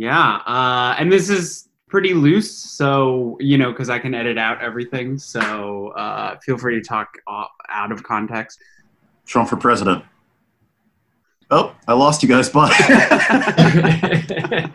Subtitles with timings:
[0.00, 4.62] Yeah, uh, and this is pretty loose, so you know, because I can edit out
[4.62, 5.18] everything.
[5.18, 8.60] So uh, feel free to talk off, out of context.
[9.26, 10.02] Trump for president.
[11.50, 12.48] Oh, I lost you guys.
[12.48, 12.70] Bye.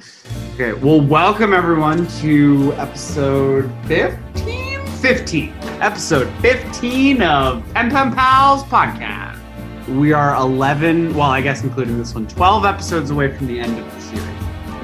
[0.53, 4.85] okay, well, welcome everyone to episode 15?
[4.85, 5.53] 15.
[5.81, 9.41] Episode 15 of Pen Pen Pals podcast.
[9.87, 13.79] We are 11, well, I guess including this one, 12 episodes away from the end
[13.79, 13.94] of the series.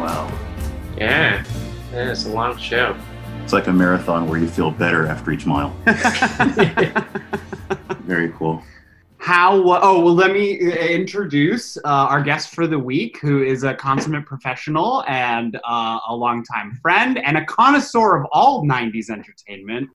[0.01, 0.27] Wow.
[0.97, 1.45] Yeah,
[1.93, 2.97] yeah, it's a long show.
[3.43, 5.75] It's like a marathon where you feel better after each mile.
[8.05, 8.63] Very cool.
[9.19, 9.61] How?
[9.83, 13.75] Oh, well, let me uh, introduce uh, our guest for the week, who is a
[13.75, 19.89] consummate professional and uh, a longtime friend and a connoisseur of all 90s entertainment.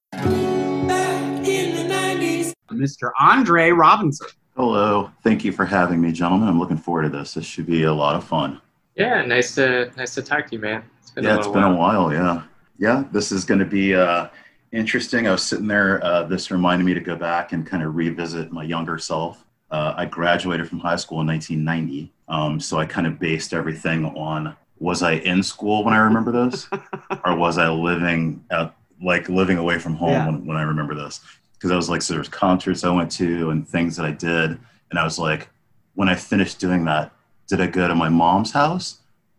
[2.71, 3.11] Mr.
[3.19, 4.29] Andre Robinson.
[4.55, 5.11] Hello.
[5.25, 6.49] Thank you for having me, gentlemen.
[6.49, 7.35] I'm looking forward to this.
[7.35, 8.61] This should be a lot of fun.
[8.97, 10.83] Yeah, nice to nice to talk to you, man.
[11.01, 11.73] It's been yeah, a it's been while.
[11.73, 12.13] a while.
[12.13, 12.43] Yeah.
[12.79, 14.29] Yeah, this is going to be uh,
[14.73, 15.27] interesting.
[15.27, 16.05] I was sitting there.
[16.05, 19.45] Uh, this reminded me to go back and kind of revisit my younger self.
[19.71, 22.13] Uh, I graduated from high school in 1990.
[22.29, 26.33] Um, so I kind of based everything on was I in school when I remember
[26.33, 26.69] this?
[27.25, 30.27] or was I living out, like living away from home Yeah.
[30.27, 31.21] when, when I remember this?
[31.55, 34.59] Because I was like, so there's concerts I went to and things that I did.
[34.91, 35.49] And I was like,
[35.95, 37.11] when I finished doing that,
[37.47, 38.99] did I go to my mom's house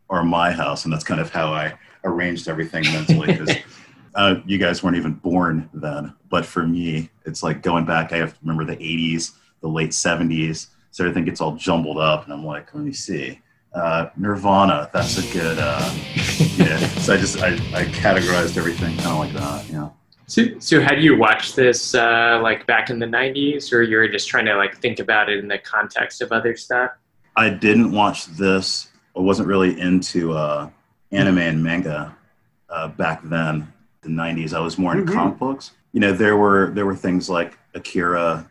[0.09, 0.85] or my house?
[0.85, 3.27] And that's kind of how I arranged everything mentally.
[3.27, 3.55] Because
[4.15, 6.13] uh, you guys weren't even born then.
[6.29, 9.91] But for me, it's like going back, I have to remember the 80s, the late
[9.91, 10.67] 70s.
[10.91, 12.23] So everything gets all jumbled up.
[12.23, 13.41] And I'm like, let me see.
[13.73, 15.93] Uh, Nirvana, that's a good, uh,
[16.55, 16.77] yeah.
[16.77, 19.89] So I just, I, I categorized everything kind of like that, yeah.
[20.27, 24.09] So, so had you watched this uh, like back in the '90s, or you were
[24.09, 26.91] just trying to like think about it in the context of other stuff?
[27.37, 28.87] I didn't watch this.
[29.15, 30.69] I wasn't really into uh,
[31.11, 32.15] anime and manga
[32.67, 33.71] uh, back then,
[34.01, 34.53] the '90s.
[34.53, 35.15] I was more into Mhm.
[35.15, 35.71] comic books.
[35.93, 38.49] You know, there were there were things like Akira.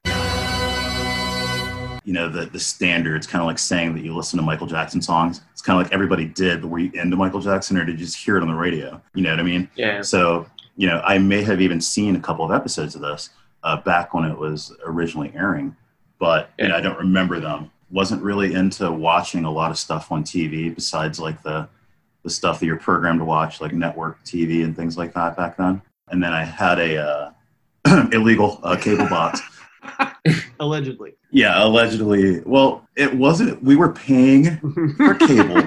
[2.05, 5.03] You know, the the standards, kind of like saying that you listen to Michael Jackson
[5.03, 5.41] songs.
[5.53, 8.07] It's kind of like everybody did, but were you into Michael Jackson or did you
[8.07, 9.03] just hear it on the radio?
[9.15, 9.69] You know what I mean?
[9.75, 10.47] Yeah, So,
[10.77, 13.31] you know, I may have even seen a couple of episodes of this
[13.65, 15.75] uh, back when it was originally airing,
[16.21, 17.73] but you know, I don't remember them.
[17.91, 21.69] Wasn't really into watching a lot of stuff on TV besides like the
[22.23, 25.57] the stuff that you're programmed to watch, like network TV and things like that back
[25.57, 25.81] then.
[26.09, 29.41] And then I had a uh, illegal uh, cable box.
[30.61, 31.15] Allegedly.
[31.31, 32.41] Yeah, allegedly.
[32.41, 33.63] Well, it wasn't.
[33.63, 34.57] We were paying
[34.97, 35.63] for cable.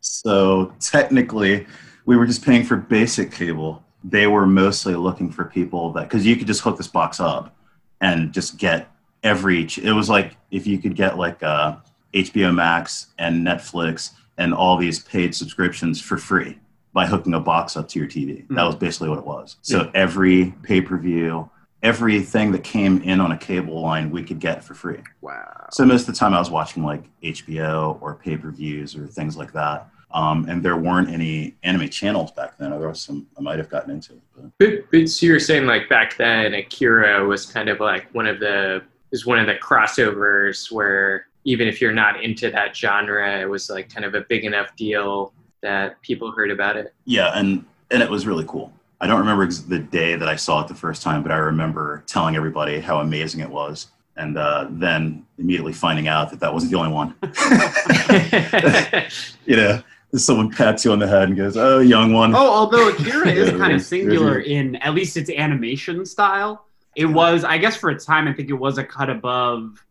[0.00, 1.66] So technically,
[2.06, 3.84] we were just paying for basic cable.
[4.04, 7.54] They were mostly looking for people that because you could just hook this box up
[8.00, 8.88] and just get
[9.22, 9.64] every.
[9.82, 11.76] It was like if you could get like uh,
[12.14, 16.58] HBO Max and Netflix and all these paid subscriptions for free
[16.92, 18.46] by hooking a box up to your TV.
[18.48, 18.66] That Mhm.
[18.66, 19.56] was basically what it was.
[19.62, 21.48] So every pay per view,
[21.82, 24.98] everything that came in on a cable line, we could get for free.
[25.20, 25.48] wow.
[25.70, 29.06] So most of the time I was watching like HBO or pay per views or
[29.06, 29.88] things like that.
[30.14, 32.70] Um, and there weren't any anime channels back then.
[32.70, 34.20] There was some I might have gotten into.
[34.36, 38.12] But but, but so you were saying like back then, Akira was kind of like
[38.14, 38.82] one of the
[39.12, 43.68] is one of the crossovers where even if you're not into that genre, it was
[43.70, 46.94] like kind of a big enough deal that people heard about it.
[47.04, 48.72] yeah, and and it was really cool.
[49.00, 52.04] I don't remember the day that I saw it the first time, but I remember
[52.06, 56.72] telling everybody how amazing it was, and uh, then immediately finding out that that wasn't
[56.72, 57.14] the only one.
[59.46, 59.82] you know,
[60.14, 63.50] someone pats you on the head and goes, "Oh, young one." Oh, although Akira is
[63.58, 66.66] kind of singular in at least its animation style.
[66.96, 69.84] It was, I guess, for a time, I think it was a cut above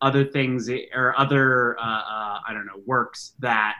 [0.00, 3.74] other things or other, uh, uh, I don't know, works that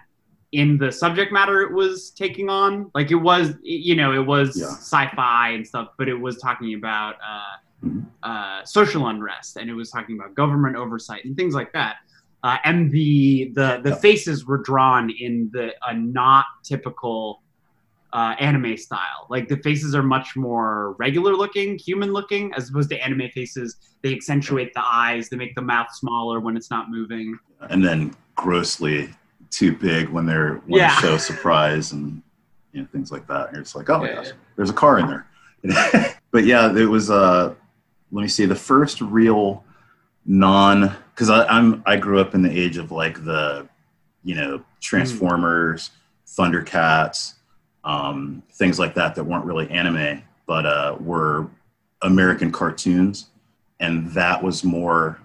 [0.53, 2.91] in the subject matter it was taking on.
[2.95, 4.67] Like it was, you know, it was Yeah.
[4.69, 8.07] sci-fi and stuff, but it was talking about uh, Mhm.
[8.23, 11.97] uh, social unrest and it was talking about government oversight and things like that.
[12.43, 17.43] Uh, and the the the faces were drawn in the a not typical
[18.13, 19.27] uh, anime style.
[19.29, 23.77] Like the faces are much more regular looking, human looking, as opposed to anime faces.
[24.03, 27.39] They accentuate the eyes, they make the mouth smaller when it's not moving.
[27.71, 29.09] and then grossly
[29.51, 30.95] too big when they're when Yeah.
[30.95, 32.23] they show surprise and
[32.73, 33.49] you know things like that.
[33.49, 34.15] And it's like, oh my Yeah.
[34.17, 35.27] gosh, there's a car in there.
[36.31, 37.11] but yeah, it was.
[37.11, 37.55] Uh,
[38.13, 38.45] let me see.
[38.47, 39.65] The first real
[40.27, 43.69] non because I'm I grew up in the age of like the
[44.23, 45.91] you know Transformers,
[46.27, 47.35] Thundercats,
[47.87, 51.49] um, things like that that weren't really anime but uh, were
[52.03, 53.27] American cartoons,
[53.81, 55.21] and that was more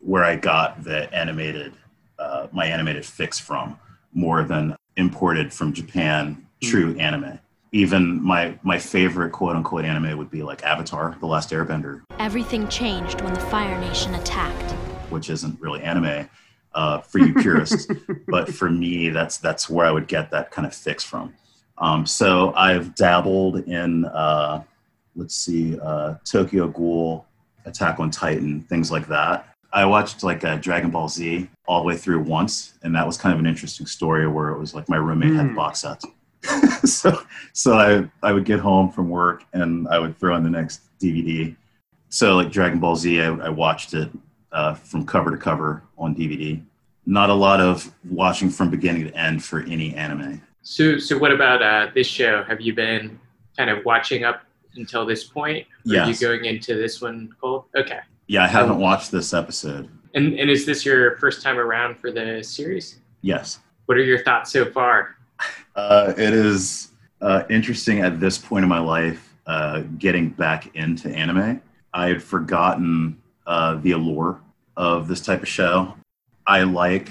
[0.00, 1.74] where I got the animated
[2.18, 3.78] uh, my animated fix from
[4.14, 7.38] more than imported from Japan, true anime.
[7.72, 12.66] Even my my favorite quote unquote anime would be like Avatar: The Last Airbender, Everything
[12.68, 14.72] changed when the Fire Nation attacked.
[15.10, 16.28] which isn't really anime
[16.72, 17.86] uh, for you purists,
[18.28, 21.34] but for me, that's that's where I would get that kind of fix from.
[21.78, 24.62] Um, so I've dabbled in, uh,
[25.14, 27.26] let's see, uh, Tokyo Ghoul,
[27.64, 29.48] Attack on Titan, things like that.
[29.72, 33.18] I watched like uh, Dragon Ball Z all the way through once, and that was
[33.18, 35.36] kind of an interesting story where it was like my roommate Hmm.
[35.36, 36.04] had box sets.
[36.84, 37.20] so
[37.52, 40.82] so I, I would get home from work and I would throw in the next
[41.00, 41.56] DVD.
[42.08, 44.08] So like Dragon Ball Z, I, I watched it
[44.52, 46.62] uh, from cover to cover on DVD.
[47.04, 50.40] Not a lot of watching from beginning to end for any anime.
[50.68, 52.42] So, so what about uh, this show?
[52.42, 53.20] Have you been
[53.56, 54.42] kind of watching up
[54.74, 55.64] until this point?
[55.88, 57.66] Or Are you going into this one cold?
[57.76, 58.00] Okay.
[58.26, 59.88] Yeah, I haven't watched this episode.
[60.14, 62.98] And and is this your first time around for the series?
[63.22, 63.60] Yes.
[63.84, 65.16] What are your thoughts so far?
[65.76, 71.10] Uh, it is uh, interesting at this point in my life uh, getting back into
[71.10, 71.60] anime.
[71.92, 74.40] I had forgotten uh, the allure
[74.78, 75.94] of this type of show.
[76.46, 77.10] I like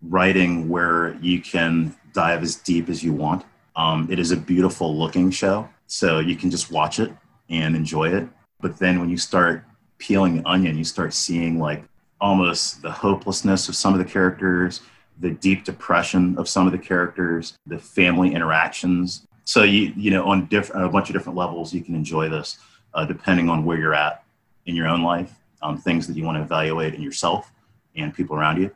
[0.00, 3.44] writing where you can dive as deep as you want.
[3.76, 7.12] Um, it is a beautiful looking show, so you can just watch it
[7.50, 8.26] and enjoy it.
[8.60, 9.62] But then when you start
[9.98, 11.84] peeling the onion, you start seeing like
[12.18, 14.80] almost the hopelessness of some of the characters,
[15.20, 19.26] the deep depression of some of the characters, the family interactions.
[19.44, 22.58] So you you know on different a bunch of different levels you can enjoy this
[22.94, 24.24] uh, depending on where you're at
[24.64, 25.32] in your own life,
[25.62, 27.52] um, things that you want to evaluate in yourself
[27.94, 28.70] and people around you.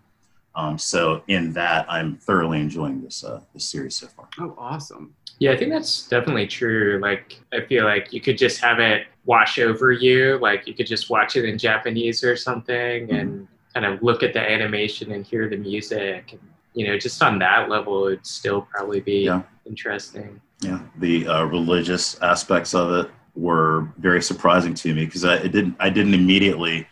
[0.60, 4.28] Um, so in that, I'm thoroughly enjoying this uh, this series so far.
[4.38, 5.14] Oh, awesome.
[5.38, 6.98] Yeah, I think that's definitely true.
[7.00, 10.38] Like, I feel like you could just have it wash over you.
[10.38, 14.34] Like, you could just watch it in Japanese or something and kind of look at
[14.34, 16.32] the animation and hear the music.
[16.32, 16.40] And,
[16.74, 19.42] you know, just on that level, it'd still probably be Yeah.
[19.64, 20.40] interesting.
[20.60, 25.52] Yeah, the uh, religious aspects of it were very surprising to me because I it
[25.52, 26.86] didn't I didn't immediately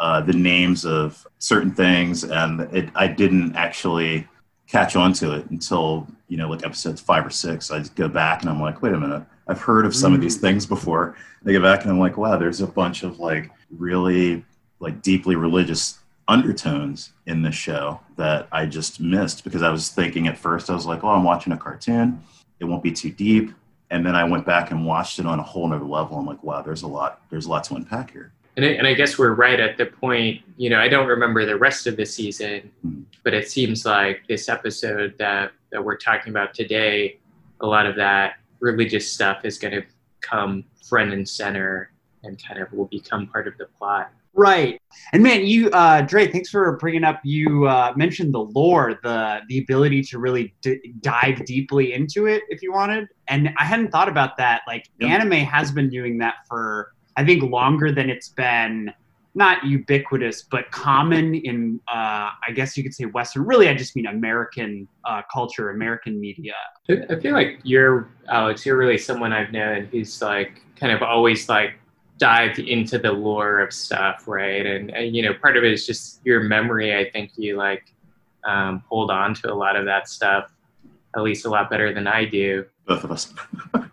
[0.00, 4.26] uh, the names of certain things and it, I didn't actually
[4.66, 7.70] catch on to it until you know like episodes five or six.
[7.70, 10.38] I go back and I'm like, wait a minute, I've heard of some of these
[10.38, 11.16] things before.
[11.46, 14.44] I go back and I'm like, wow, there's a bunch of like really
[14.80, 20.28] like deeply religious undertones in this show that I just missed because I was thinking
[20.28, 22.22] at first I was like, oh, I'm watching a cartoon
[22.60, 23.52] it won't be too deep.
[23.90, 26.18] And then I went back and watched it on a whole nother level.
[26.18, 28.32] I'm like, wow, there's a lot, there's a lot to unpack here.
[28.56, 31.46] And I, and I guess we're right at the point, you know, I don't remember
[31.46, 33.04] the rest of the season, Mhm.
[33.22, 37.18] but it seems like this episode that, that we're talking about today,
[37.60, 39.82] a lot of that religious stuff is going to
[40.20, 41.92] come front and center
[42.24, 44.10] and kind of will become part of the plot.
[44.34, 44.80] Right.
[45.12, 47.20] And man, you, uh, Dre, thanks for bringing up.
[47.24, 52.42] You uh, mentioned the lore, the the ability to really d- dive deeply into it
[52.48, 53.08] if you wanted.
[53.26, 54.62] And I hadn't thought about that.
[54.68, 55.10] Like, Yep.
[55.10, 58.94] anime has been doing that for I think longer than it's been
[59.34, 63.44] not ubiquitous, but common in uh, I guess you could say Western.
[63.44, 66.54] Really, I just mean American uh, culture, American media.
[66.88, 71.02] I I feel like you're, Alex, you're really someone I've known who's like kind of
[71.02, 71.74] always like
[72.16, 74.64] dived into the lore of stuff, right?
[74.64, 76.96] And, and you know, part of it is just your memory.
[76.96, 77.94] I think you like
[78.44, 80.50] um, hold on to a lot of that stuff,
[81.14, 82.64] at least a lot better than I do.
[82.86, 83.34] Both of us.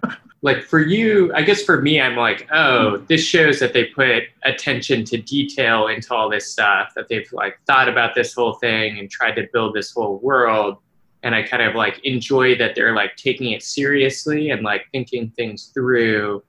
[0.47, 3.05] Like for you, I guess for me, I'm like, oh, mm-hmm.
[3.07, 7.59] this shows that they put attention to detail into all this stuff, that they've like
[7.67, 10.77] thought about this whole thing and tried to build this whole world.
[11.21, 15.31] And I kind of like enjoy that they're like taking it seriously and like thinking
[15.31, 16.41] things through.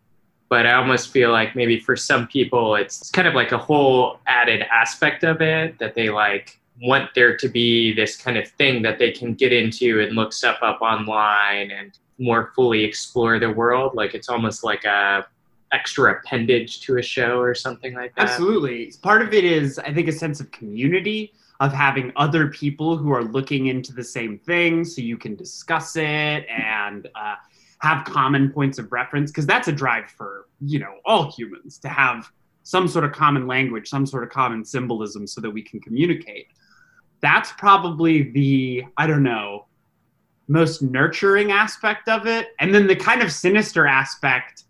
[0.48, 4.20] But I almost feel like maybe for some people, it's kind of like a whole
[4.28, 8.80] added aspect of it that they like want there to be this kind of thing
[8.82, 13.50] that they can get into and look stuff up online and more fully explore the
[13.50, 13.94] world.
[13.94, 15.26] Like it's almost like a
[15.72, 18.28] extra appendage to a show or something like that.
[18.30, 18.92] Absolutely.
[19.02, 23.12] Part of it is, I think, a sense of community, of having other people who
[23.12, 27.34] are looking into the same thing so you can discuss it and uh,
[27.80, 29.30] have common points of reference.
[29.30, 32.30] Because that's a drive for, you know, all humans to have
[32.62, 36.46] some sort of common language, some sort of common symbolism so that we can communicate.
[37.20, 39.66] That's probably the, I don't know,
[40.48, 42.48] most nurturing aspect of it.
[42.58, 44.64] And then the kind of sinister aspect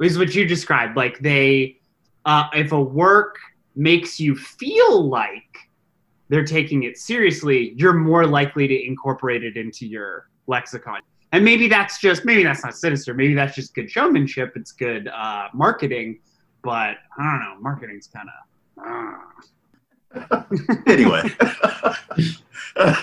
[0.00, 0.96] is what you described.
[0.96, 1.78] Like they,
[2.24, 3.38] uh, if a work
[3.74, 5.56] makes you feel like
[6.28, 11.00] they're taking it seriously, you're more likely to incorporate it into your lexicon.
[11.32, 13.14] And maybe that's just maybe that's not sinister.
[13.14, 14.52] Maybe that's just good showmanship.
[14.54, 16.20] It's good uh, marketing.
[16.62, 17.56] But I don't know.
[17.60, 18.42] Marketing's kind of.
[20.86, 21.22] anyway,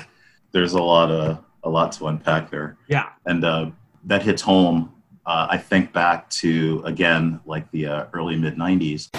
[0.51, 2.77] there's a lot of a lot to unpack there.
[2.87, 3.09] Yeah.
[3.25, 3.71] And uh,
[4.05, 4.93] that hits home.
[5.25, 9.09] Uh, I think back to, again, like the uh, early mid 90s.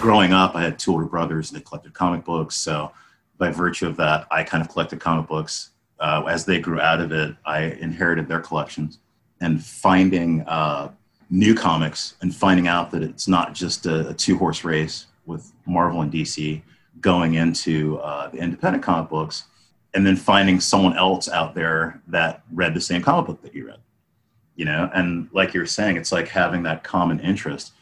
[0.00, 2.56] Growing up, I had two older brothers and they collected comic books.
[2.56, 2.92] So,
[3.36, 5.70] by virtue of that, I kind of collected comic books.
[6.00, 8.98] Uh, as they grew out of it, I inherited their collections.
[9.40, 10.90] And finding uh,
[11.30, 15.52] new comics and finding out that it's not just a, a two horse race with
[15.66, 16.62] Marvel and DC
[17.00, 19.44] going into uh, the independent comic books,
[19.98, 23.66] and then finding someone else out there that read the same comic book that you
[23.66, 23.80] read.
[24.54, 27.72] You know, and like you're saying, it's like having that common interest,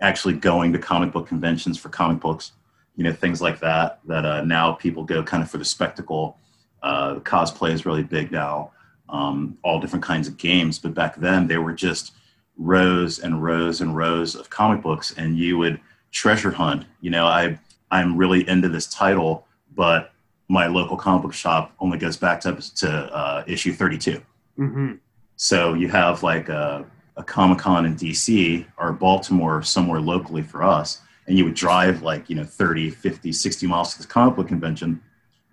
[0.00, 2.52] actually going to comic book conventions for comic books,
[2.94, 3.98] you know, things like that.
[4.04, 6.38] That uh, now people go kind of for the spectacle.
[6.80, 8.70] Uh, cosplay is really big now.
[9.08, 12.12] Um, all different kinds of games, but back then they were just
[12.56, 15.80] rows and rows and rows of comic books, and you would
[16.12, 16.84] treasure hunt.
[17.00, 17.58] You know, I
[17.90, 20.12] I'm really into this title, but
[20.48, 24.22] my local comic book shop only goes back to to uh, issue 32.
[24.56, 24.92] hmm
[25.36, 26.84] So you have like a,
[27.16, 32.02] a Comic Con in DC or Baltimore somewhere locally for us, and you would drive
[32.02, 35.02] like, you know, 30, 50, 60 miles to the comic book convention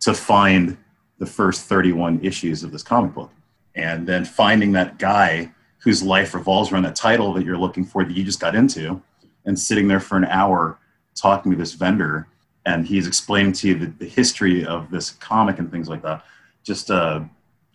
[0.02, 0.78] to find
[1.20, 3.32] the first 31 issues of this comic book.
[3.76, 8.04] And then finding that guy whose life revolves around that title that you're looking for
[8.04, 9.02] that you just got into
[9.46, 10.80] and sitting there for an hour
[11.16, 12.28] talking to this vendor
[12.66, 16.24] and he's explaining to you the, the history of this comic and things like that.
[16.64, 17.22] Just uh,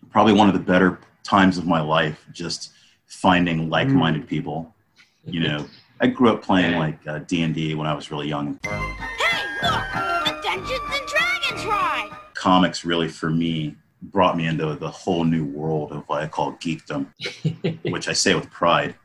[0.09, 2.71] probably one of the better times of my life, just
[3.07, 4.73] finding like-minded people.
[5.25, 5.65] You know,
[5.99, 8.59] I grew up playing like uh, D&D when I was really young.
[8.63, 9.73] Hey, look!
[9.73, 12.09] A Dungeons and Dragons ride!
[12.33, 16.53] Comics really, for me, brought me into the whole new world of what I call
[16.53, 17.07] geekdom,
[17.91, 18.95] which I say with pride,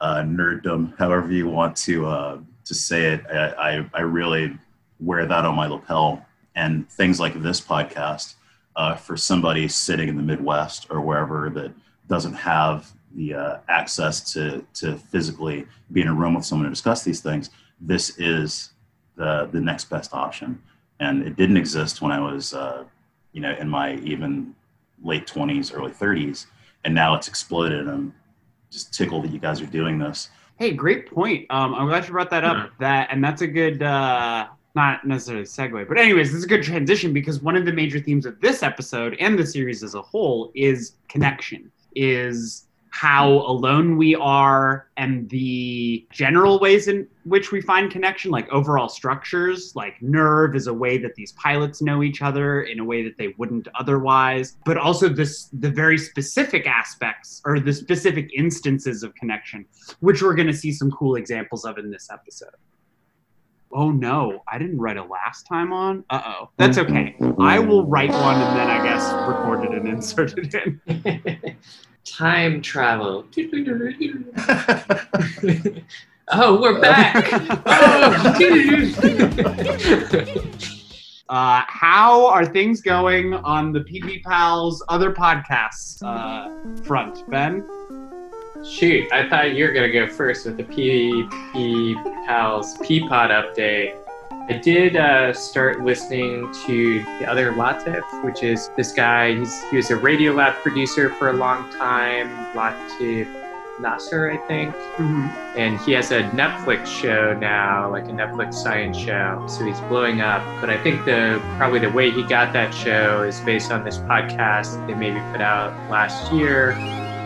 [0.00, 3.26] uh, nerddom, however you want to uh, to say it.
[3.30, 4.56] I, I, I really
[5.00, 6.24] wear that on my lapel.
[6.54, 8.34] And things like this podcast,
[8.76, 11.72] uh, for somebody sitting in the Midwest or wherever that
[12.08, 16.70] doesn't have the uh, access to, to physically be in a room with someone to
[16.70, 17.50] discuss these things,
[17.80, 18.70] this is
[19.16, 20.62] the, the next best option.
[21.00, 22.84] And it didn't exist when I was, uh,
[23.32, 24.54] you know, in my even
[25.02, 26.46] late 20s, early 30s.
[26.84, 27.80] And now it's exploded.
[27.80, 28.14] And I'm
[28.70, 30.30] just tickled that you guys are doing this.
[30.58, 31.46] Hey, great point.
[31.50, 32.56] Um, I'm glad you brought that up.
[32.56, 32.70] Yeah.
[32.78, 36.62] That and that's a good, uh, not necessarily segue, but anyways, this is a good
[36.62, 40.02] transition because one of the major themes of this episode and the series as a
[40.02, 41.72] whole is connection.
[41.96, 48.48] Is how alone we are and the general ways in which we find connection, like
[48.50, 52.84] overall structures, like NERV is a way that these pilots know each other in a
[52.84, 58.30] way that they wouldn't otherwise, but also this the very specific aspects or the specific
[58.34, 59.66] instances of connection,
[60.00, 62.56] which we're going to see some cool examples of in this episode.
[63.78, 66.02] Oh no, I didn't write a last time on.
[66.08, 66.48] Uh oh.
[66.56, 67.14] That's okay.
[67.38, 70.80] I will write one and then I guess record it and insert it in.
[72.06, 73.26] Time travel.
[76.32, 77.28] oh, we're back.
[77.66, 78.36] Oh.
[81.28, 86.48] Uh, how are things going on the PB Pals other podcasts uh,
[86.82, 87.62] front, Ben?
[88.64, 91.94] Shoot, I thought you were gonna go first with the PvP
[92.26, 93.96] Pals Peapod update.
[94.48, 99.34] I did uh, start listening to the other Latif, which is this guy.
[99.34, 102.28] He's he was a Radio Lab producer for a long time.
[102.54, 103.26] Latif
[103.80, 104.74] Nasser, I think,
[105.56, 109.44] and he has a Netflix show now, like a Netflix science show.
[109.48, 110.42] So he's blowing up.
[110.60, 113.98] But I think the probably the way he got that show is based on this
[113.98, 116.72] podcast they maybe put out last year.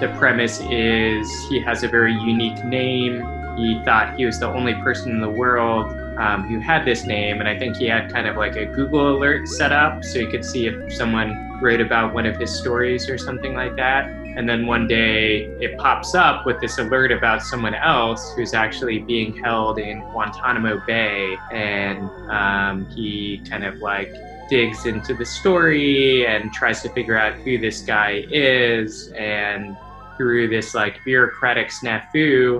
[0.00, 3.22] The premise is he has a very unique name.
[3.58, 7.40] He thought he was the only person in the world um, who had this name,
[7.40, 10.26] and I think he had kind of like a Google alert set up so he
[10.26, 14.06] could see if someone wrote about one of his stories or something like that.
[14.06, 19.00] And then one day it pops up with this alert about someone else who's actually
[19.00, 24.14] being held in Guantanamo Bay, and um, he kind of like
[24.48, 29.76] digs into the story and tries to figure out who this guy is and
[30.20, 32.58] through this like bureaucratic snafu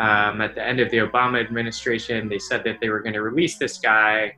[0.00, 3.20] um, at the end of the obama administration they said that they were going to
[3.20, 4.32] release this guy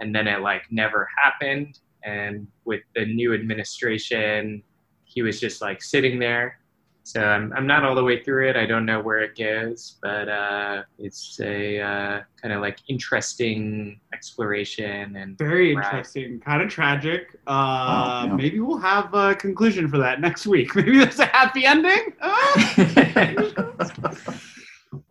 [0.00, 1.78] and then it like never happened.
[2.04, 4.62] And with the new administration
[5.04, 6.58] he was just like sitting there
[7.06, 9.98] so I'm, I'm not all the way through it i don't know where it goes
[10.02, 15.84] but uh, it's a uh, kind of like interesting exploration and Very Right.
[15.84, 17.28] interesting, kind of tragic.
[17.46, 18.34] Uh, Wow, yeah.
[18.34, 20.74] Maybe we'll have a conclusion for that next week.
[20.76, 22.14] Maybe there's a happy ending.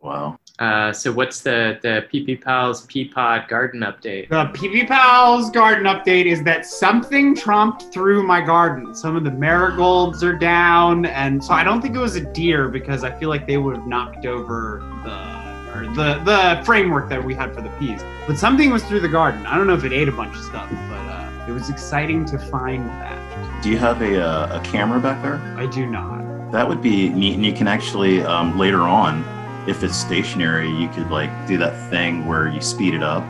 [0.01, 0.37] Wow.
[0.59, 4.29] Uh, so what's the the PP Pals Peapod Garden update?
[4.29, 8.93] The PP Pals garden update is that something trumped through my garden.
[8.93, 12.69] Some of the marigolds are down, and so I don't think it was a deer
[12.69, 15.43] because I feel like they would have knocked over the
[15.73, 18.03] or the the framework that we had for the peas.
[18.27, 19.43] But something was through the garden.
[19.47, 20.77] I don't know if it ate a bunch of stuff, but
[21.09, 23.63] uh, it was exciting to find that.
[23.63, 25.37] Do you have a, uh, a camera back there?
[25.57, 26.51] I do not.
[26.51, 29.23] That would be neat, and you can actually um, later on,
[29.67, 33.23] if it's stationary, you could like do that thing where you speed it up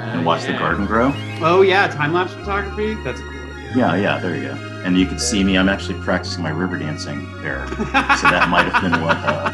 [0.00, 0.58] and watch the Uh, yeah.
[0.58, 1.12] garden grow.
[1.40, 2.94] Oh yeah, time lapse photography.
[3.04, 3.72] That's a cool idea.
[3.76, 4.54] Yeah, yeah, there you go.
[4.84, 5.58] And you can see me.
[5.58, 9.16] I'm actually practicing my river dancing there, so that might have been what.
[9.18, 9.52] Uh,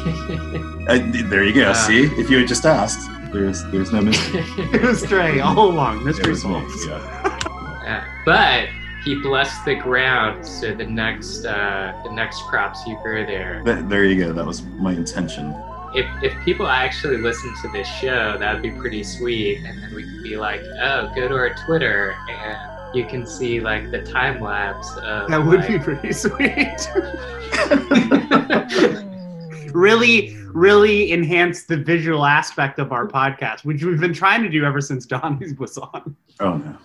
[0.88, 1.60] uh, there you go.
[1.60, 1.72] Yeah.
[1.72, 4.44] See, if you had just asked, there's there's no mystery.
[4.72, 6.04] it was Stray all along.
[6.04, 6.70] Mystery solved.
[6.86, 7.00] yeah.
[7.84, 8.04] Yeah.
[8.24, 8.68] But
[9.04, 13.62] he blessed the ground so the next uh, the next crops you grow there.
[13.64, 14.32] But there you go.
[14.32, 15.54] That was my intention.
[15.94, 19.94] If if people actually listen to this show, that would be pretty sweet, and then
[19.94, 24.02] we could be like, oh, go to our Twitter and you can see like the
[24.02, 26.90] time lapse of That would like, be pretty sweet.
[29.74, 34.64] really, really enhance the visual aspect of our podcast, which we've been trying to do
[34.64, 36.16] ever since Donnie was on.
[36.40, 36.76] Oh no.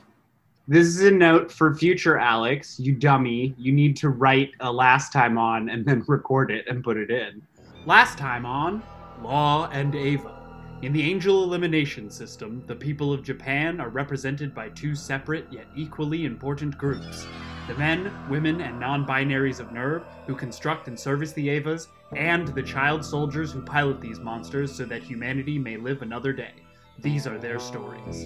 [0.68, 3.54] This is a note for future Alex, you dummy.
[3.56, 7.12] You need to write a last time on and then record it and put it
[7.12, 7.40] in.
[7.86, 8.82] Last time on
[9.22, 10.42] Law and Ava.
[10.82, 15.68] In the angel elimination system, the people of Japan are represented by two separate yet
[15.76, 17.28] equally important groups
[17.68, 22.48] the men, women, and non binaries of NERV who construct and service the Avas, and
[22.50, 26.54] the child soldiers who pilot these monsters so that humanity may live another day.
[27.00, 28.26] These are their stories.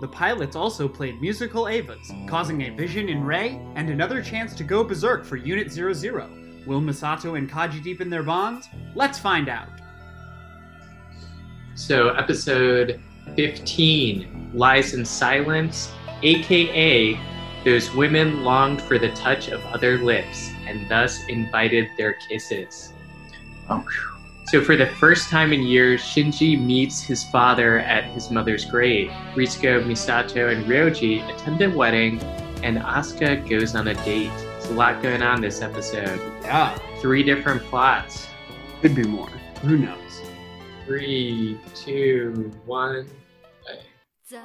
[0.00, 4.62] The pilots also played musical Avas, causing a vision in Rei and another chance to
[4.62, 6.30] go berserk for Unit 00.
[6.66, 8.68] Will Misato and Kaji deepen their bonds?
[8.94, 9.68] Let's find out.
[11.74, 13.00] So, episode
[13.34, 17.18] 15 Lies in Silence, aka
[17.64, 22.92] Those Women Longed for the Touch of Other Lips and Thus Invited Their Kisses.
[23.68, 23.84] Oh,
[24.50, 29.10] So, for the first time in years, Shinji meets his father at his mother's grave.
[29.34, 32.18] Ritsuko, Misato, and Ryoji attend a wedding,
[32.62, 34.30] and Asuka goes on a date.
[34.38, 36.18] There's a lot going on this episode.
[36.42, 38.26] Yeah, Three different plots.
[38.80, 39.28] could be more.
[39.62, 40.22] Who knows?
[40.86, 43.06] Three, two, one.
[44.28, 44.36] 残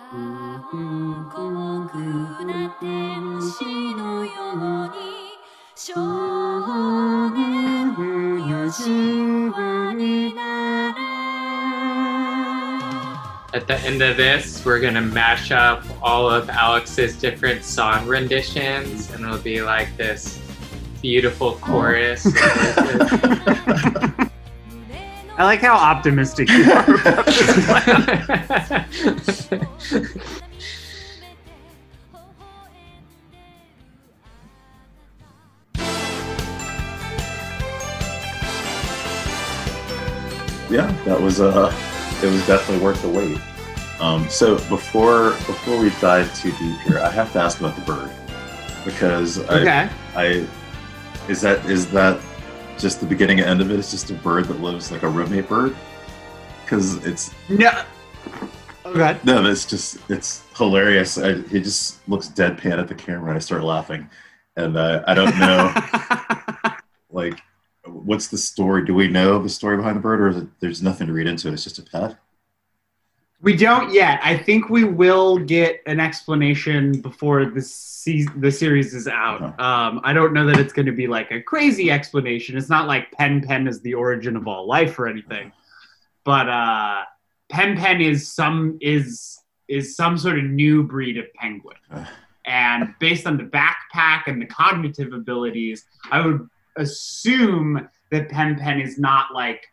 [13.54, 19.12] at the end of this, we're gonna mash up all of Alex's different song renditions,
[19.12, 20.40] and it'll be like this
[21.02, 22.26] beautiful chorus.
[25.36, 27.26] I like how optimistic you are about
[28.86, 29.50] this.
[40.74, 41.72] yeah, that was uh,
[42.24, 43.40] it was definitely worth the wait.
[44.02, 47.82] Um, so before before we dive too deep here, I have to ask about the
[47.84, 48.10] bird
[48.84, 49.90] because I, Okay.
[50.16, 50.48] I
[51.30, 52.20] is that is that
[52.80, 53.78] just the beginning and end of it?
[53.78, 55.76] It's just a bird that lives like a roommate bird
[56.66, 57.84] because it's No.
[58.86, 59.18] Okay.
[59.24, 61.18] no, it's just it's hilarious.
[61.20, 64.10] I, he just looks deadpan at the camera, and I start laughing,
[64.58, 65.74] and uh, I don't know
[67.12, 67.40] like
[67.86, 68.86] what's the story.
[68.86, 71.28] Do we know the story behind the bird, or is it, there's nothing to read
[71.28, 71.54] into it?
[71.54, 72.18] It's just a pet.
[73.42, 74.22] We don't yet.
[74.24, 79.42] I think we will get an explanation before the se- the series is out.
[79.60, 82.58] Um, I don't know that it's going to be like a crazy explanation.
[82.58, 85.52] It's not like Pen Pen is the origin of all life or anything,
[86.24, 87.04] but uh,
[87.50, 91.76] Pen Pen is some is is some sort of new breed of penguin,
[92.46, 98.80] and based on the backpack and the cognitive abilities, I would assume that Pen Pen
[98.80, 99.66] is not like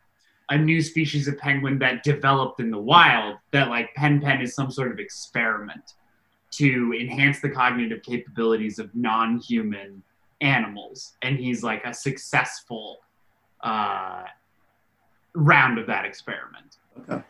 [0.50, 4.52] a new species of penguin that developed in the wild that like pen pen is
[4.54, 5.94] some sort of experiment
[6.50, 10.02] to enhance the cognitive capabilities of non-human
[10.40, 12.98] animals and he's like a successful
[13.60, 14.24] uh,
[15.34, 17.22] round of that experiment Okay.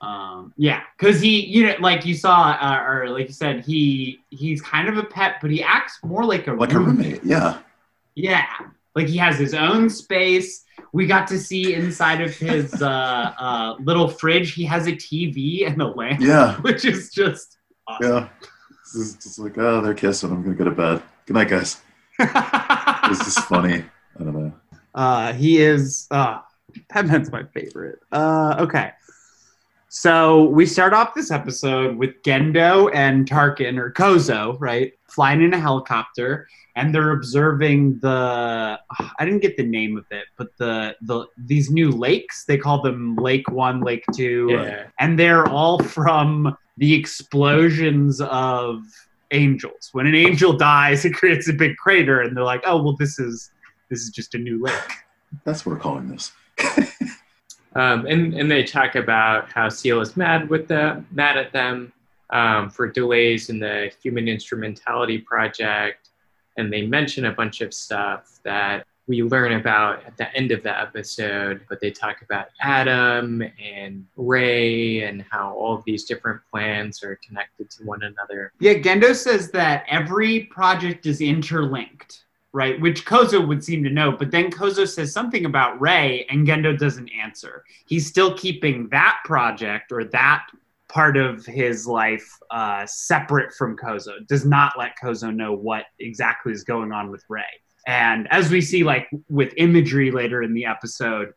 [0.00, 4.20] um, yeah because he you know like you saw uh, or like you said he
[4.30, 7.58] he's kind of a pet but he acts more like a Like a roommate, yeah.
[8.14, 8.46] yeah.
[8.94, 10.64] Like he has his own space.
[10.92, 12.86] We got to see inside of his uh,
[13.38, 14.52] uh, little fridge.
[14.52, 18.10] He has a TV and a lamp, Yeah, which is just awesome.
[18.12, 18.28] yeah.
[18.94, 20.30] It's just, like, oh, they're kissing.
[20.30, 21.02] I'm gonna go to bed.
[21.26, 21.80] Good night, guys.
[23.08, 23.84] This is funny.
[24.18, 24.52] I don't know.
[24.94, 26.38] uh, he is uh,
[26.88, 27.98] Batman's my favorite.
[28.12, 28.92] Uh, okay.
[30.02, 35.52] So we start off this episode with Gendo and Tarkin or Kozo, right, flying in
[35.52, 38.80] a helicopter, and they're observing the.
[38.88, 42.46] I didn't get the name of it, but the the these new lakes.
[42.46, 44.84] They call them Lake One, Lake Two, Yeah.
[44.98, 48.78] and they're all from the explosions of
[49.30, 49.90] angels.
[49.92, 53.18] When an angel dies, it creates a big crater, and they're like, "Oh, well, this
[53.18, 53.50] is
[53.90, 54.74] this is just a new lake."
[55.44, 56.32] That's what we're calling this.
[57.74, 61.92] Um, and and they talk about how Seele is mad with the mad at them
[62.30, 66.10] um, for delays in the human instrumentality project,
[66.56, 70.62] and they mention a bunch of stuff that we learn about at the end of
[70.62, 71.62] the episode.
[71.68, 77.18] But they talk about Adam and Rei and how all of these different plans are
[77.26, 78.52] connected to one another.
[78.60, 82.21] Yeah, Gendo says that every project is interlinked,
[82.52, 82.80] right?
[82.80, 86.78] Which Kozo would seem to know, but then Kozo says something about Rei and Gendo
[86.78, 87.64] doesn't answer.
[87.86, 90.46] He's still keeping that project or that
[90.88, 96.52] part of his life uh, separate from Kozo, does not let Kozo know what exactly
[96.52, 97.42] is going on with Rei.
[97.86, 101.32] And as we see, like with imagery later in the episode,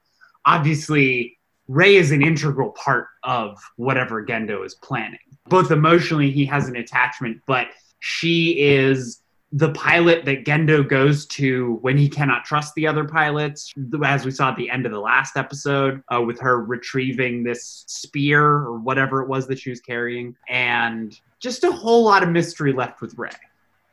[0.45, 1.37] obviously
[1.69, 5.19] Rei is an integral part of whatever Gendo is planning.
[5.47, 7.67] Both emotionally, he has an attachment, but
[7.99, 9.21] she is
[9.55, 13.71] the pilot that Gendo goes to when he cannot trust the other pilots,
[14.03, 17.85] as we saw at the end of the last episode, uh, with her retrieving this
[17.87, 22.27] spear or whatever it was that she was carrying, and just a whole lot of
[22.27, 23.29] mystery left with Rei.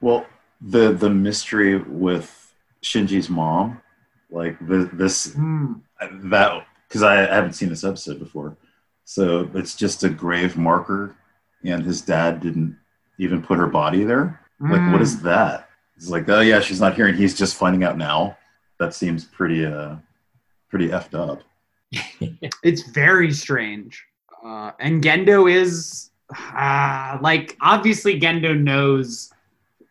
[0.01, 0.27] Well,
[0.61, 3.81] the the mystery with Shinji's mom,
[4.31, 5.75] like the, this Hmm.
[6.01, 8.57] that because I haven't seen this episode before,
[9.05, 11.15] so it's just a grave marker,
[11.65, 12.77] and his dad didn't
[13.19, 14.41] even put her body there.
[14.63, 15.03] Like, what Hmm.
[15.25, 15.69] that?
[15.97, 18.37] He's like, oh yeah, she's not here, and he's just finding out now.
[18.79, 19.97] That seems pretty uh
[20.71, 21.43] pretty effed up.
[22.63, 24.03] It's very strange.
[24.45, 26.11] Uh, and Gendo is
[26.55, 29.31] uh, like obviously Gendo knows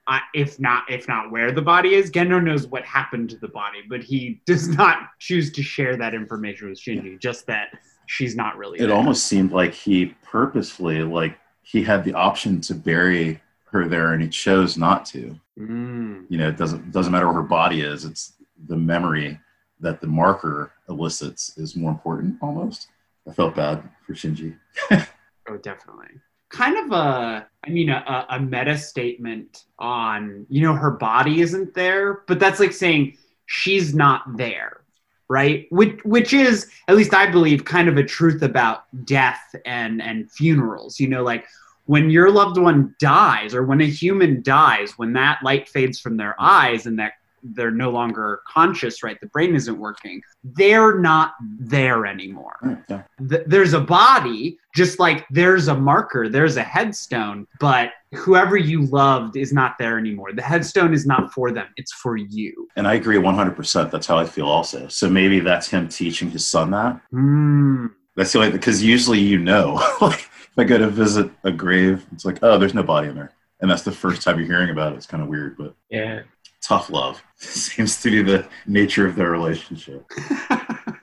[0.08, 2.10] uh, if not if not where the body is.
[2.12, 6.14] Gendo knows what happened to the body, but he does not choose to share that
[6.14, 7.20] information with Shinji.
[7.20, 7.70] Just that
[8.08, 8.80] she's not really.
[8.80, 8.96] It there.
[8.96, 13.40] almost seemed like he purposefully like he had the option to bury
[13.72, 15.40] her there, and he chose not to.
[15.60, 16.26] Mm.
[16.30, 18.06] you know, it doesn't doesn't matter where her body is.
[18.06, 18.34] It's
[18.68, 19.40] the memory
[19.80, 22.88] that the marker elicits is more important almost.
[23.28, 24.58] I felt bad for Shinji.
[25.50, 26.08] Oh, definitely.
[26.50, 31.74] Kind of a, I mean, a a meta statement on, you know, her body isn't
[31.74, 34.82] there, but that's like saying she's not there,
[35.30, 35.66] right?
[35.70, 40.32] Which, which is, at least I believe, kind of a truth about death and and
[40.32, 41.00] funerals.
[41.00, 41.46] You know, like
[41.92, 46.16] when your loved one dies, or when a human dies, when that light fades from
[46.16, 47.14] their eyes and that
[47.56, 49.20] they're no longer conscious, right?
[49.20, 50.22] The brain isn't working.
[50.60, 51.34] They're not
[51.74, 52.56] there anymore
[52.90, 53.02] Yeah.
[53.30, 57.88] th- there's a body just like there's a marker there's a headstone but
[58.24, 62.16] whoever you loved is not there anymore the headstone is not for them it's for
[62.16, 63.92] you And I agree 100%.
[63.92, 64.88] That's how I feel also.
[65.00, 66.94] So maybe that's him teaching his son that.
[67.12, 67.88] Hmm.
[68.16, 69.66] That's the only because usually you know,
[70.02, 73.16] like if I go to visit a grave, it's like, oh, there's no body in
[73.16, 73.32] there.
[73.62, 74.98] And that's the first time you're hearing about it.
[74.98, 76.22] It's kind of weird, but Yeah.
[76.62, 80.10] tough love seems to be the nature of their relationship.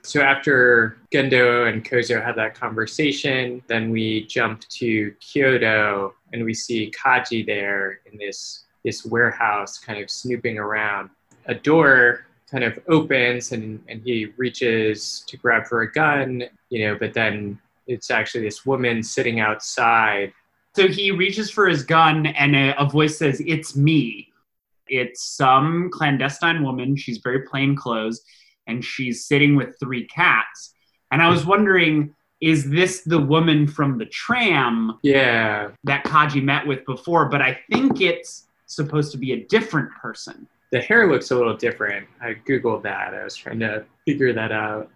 [0.01, 6.53] So after Gendo and Kozo had that conversation, then we jump to Kyoto and we
[6.53, 11.09] see Kaji there in this this warehouse kind of snooping around.
[11.45, 16.87] A door kind of opens and, and he reaches to grab for a gun, you
[16.87, 17.59] know, but then
[17.89, 20.31] it's actually this woman sitting outside.
[20.75, 24.27] so he reaches for his gun and a, a voice says it's me
[24.87, 28.21] it's some clandestine woman she's very plain clothes
[28.67, 30.73] and she's sitting with three cats
[31.11, 35.71] and i was wondering is this the woman from the tram Yeah.
[35.83, 40.47] that Kaji met with before, but I think it's supposed to be a different person.
[40.71, 42.07] the hair looks a little different.
[42.21, 43.13] I googled that.
[43.13, 44.89] I was trying to figure that out.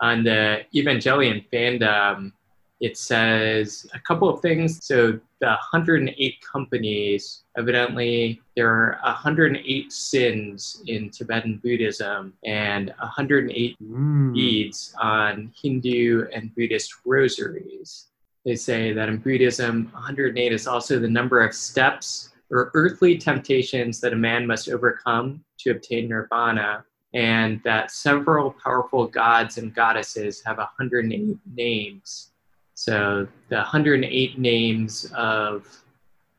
[0.00, 2.32] On the Evangelion fandom,
[2.80, 4.84] it says a couple of things.
[4.84, 13.76] So the 108 companies, evidently there are 108 sins in Tibetan Buddhism and 108
[14.32, 15.04] beads mm.
[15.04, 18.06] on Hindu and Buddhist rosaries.
[18.44, 24.00] They say that in Buddhism, 108 is also the number of steps or earthly temptations
[24.00, 30.42] that a man must overcome to obtain nirvana, and that several powerful gods and goddesses
[30.44, 32.32] have 108 names.
[32.78, 35.66] So the 108 names of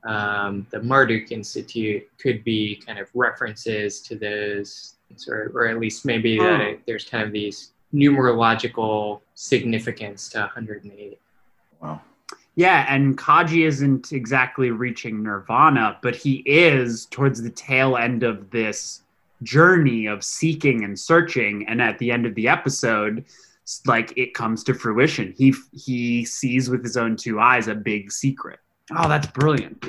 [0.03, 4.93] um, the Marduk Institute could be kind of references to those,
[5.27, 6.63] or, or at least maybe that Oh.
[6.63, 11.19] it, there's kind of these numerological significance to 108.
[11.81, 12.01] Wow.
[12.55, 18.49] Yeah, and Kaji isn't exactly reaching nirvana, but he is towards the tail end of
[18.51, 19.01] this
[19.43, 21.67] journey of seeking and searching.
[21.67, 23.46] And at the end of the episode, s-
[23.85, 25.33] like it comes to fruition.
[25.37, 28.59] He he sees with his own two eyes a big secret.
[28.95, 29.83] Oh, that's brilliant.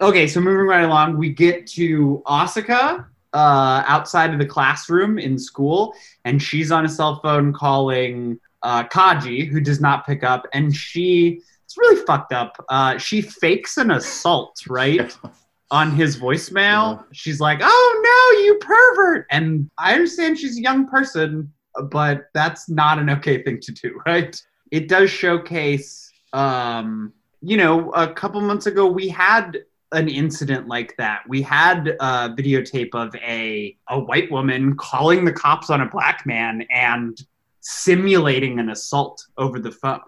[0.00, 5.38] Okay, so moving right along, we get to Asuka uh, outside of the classroom in
[5.38, 10.46] school, and she's on a cell phone calling uh, Kaji, who does not pick up,
[10.52, 11.40] and she
[11.74, 12.64] it's really fucked up.
[12.68, 15.16] Uh, she fakes an assault, right?
[15.70, 17.04] On his voicemail.
[17.12, 19.26] She's like, oh no, you pervert.
[19.30, 21.52] And I understand she's a young person,
[21.90, 24.40] but that's not an okay thing to do, right?
[24.70, 30.96] It does showcase, um, you know, a couple months ago, we had an incident like
[30.96, 31.22] that.
[31.28, 36.26] We had a videotape of a, a white woman calling the cops on a black
[36.26, 37.16] man and
[37.60, 40.00] simulating an assault over the phone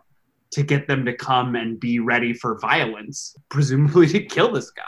[0.52, 4.82] to get them to come and be ready for violence, presumably to kill this guy.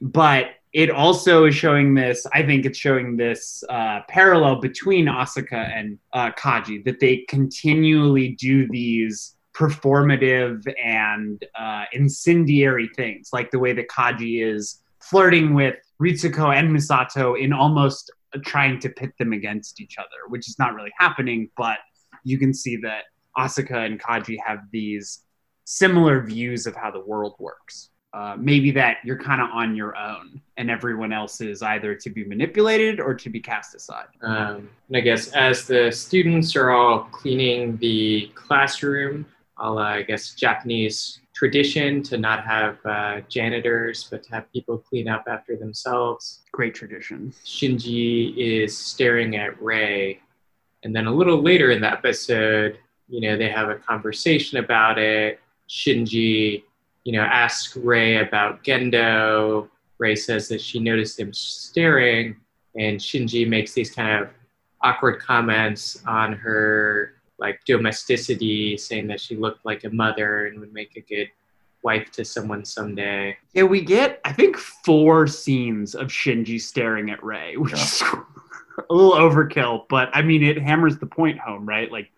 [0.00, 5.70] But it also is showing this, I think it's showing this uh, parallel between Asuka
[5.72, 13.58] and uh, Kaji, that they continually do these performative and uh, incendiary things, like the
[13.60, 18.12] way that Kaji is flirting with Ritsuko and Misato in almost
[18.44, 21.78] trying to pit them against each other, which is not really happening, but
[22.24, 23.04] you can see that
[23.38, 25.20] Asuka and Kaji have these
[25.66, 27.90] similar views of how the world works.
[28.14, 32.10] Uh, maybe that you're kind of on your own and everyone else is either to
[32.10, 34.06] be manipulated or to be cast aside.
[34.22, 40.02] Um, and I guess as the students are all cleaning the classroom, all uh, I
[40.02, 45.56] guess Japanese tradition to not have uh, janitors, but to have people clean up after
[45.56, 46.42] themselves.
[46.52, 47.34] Great tradition.
[47.44, 50.20] Shinji is staring at Rei,
[50.84, 54.98] and then a little later in the episode, you know, they have a conversation about
[54.98, 55.40] it.
[55.68, 56.62] Shinji,
[57.04, 59.68] you know, asks Rei about Gendo.
[59.98, 62.36] Rei says that she noticed him staring,
[62.76, 64.30] and Shinji makes these kind of
[64.82, 70.72] awkward comments on her like domesticity, saying that she looked like a mother and would
[70.72, 71.28] make a good
[71.82, 73.36] wife to someone someday.
[73.52, 78.02] Yeah, we get, I think, four scenes of Shinji staring at Rei, which is
[78.90, 81.92] a little overkill, but I mean, it hammers the point home, right?
[81.92, 82.10] Like,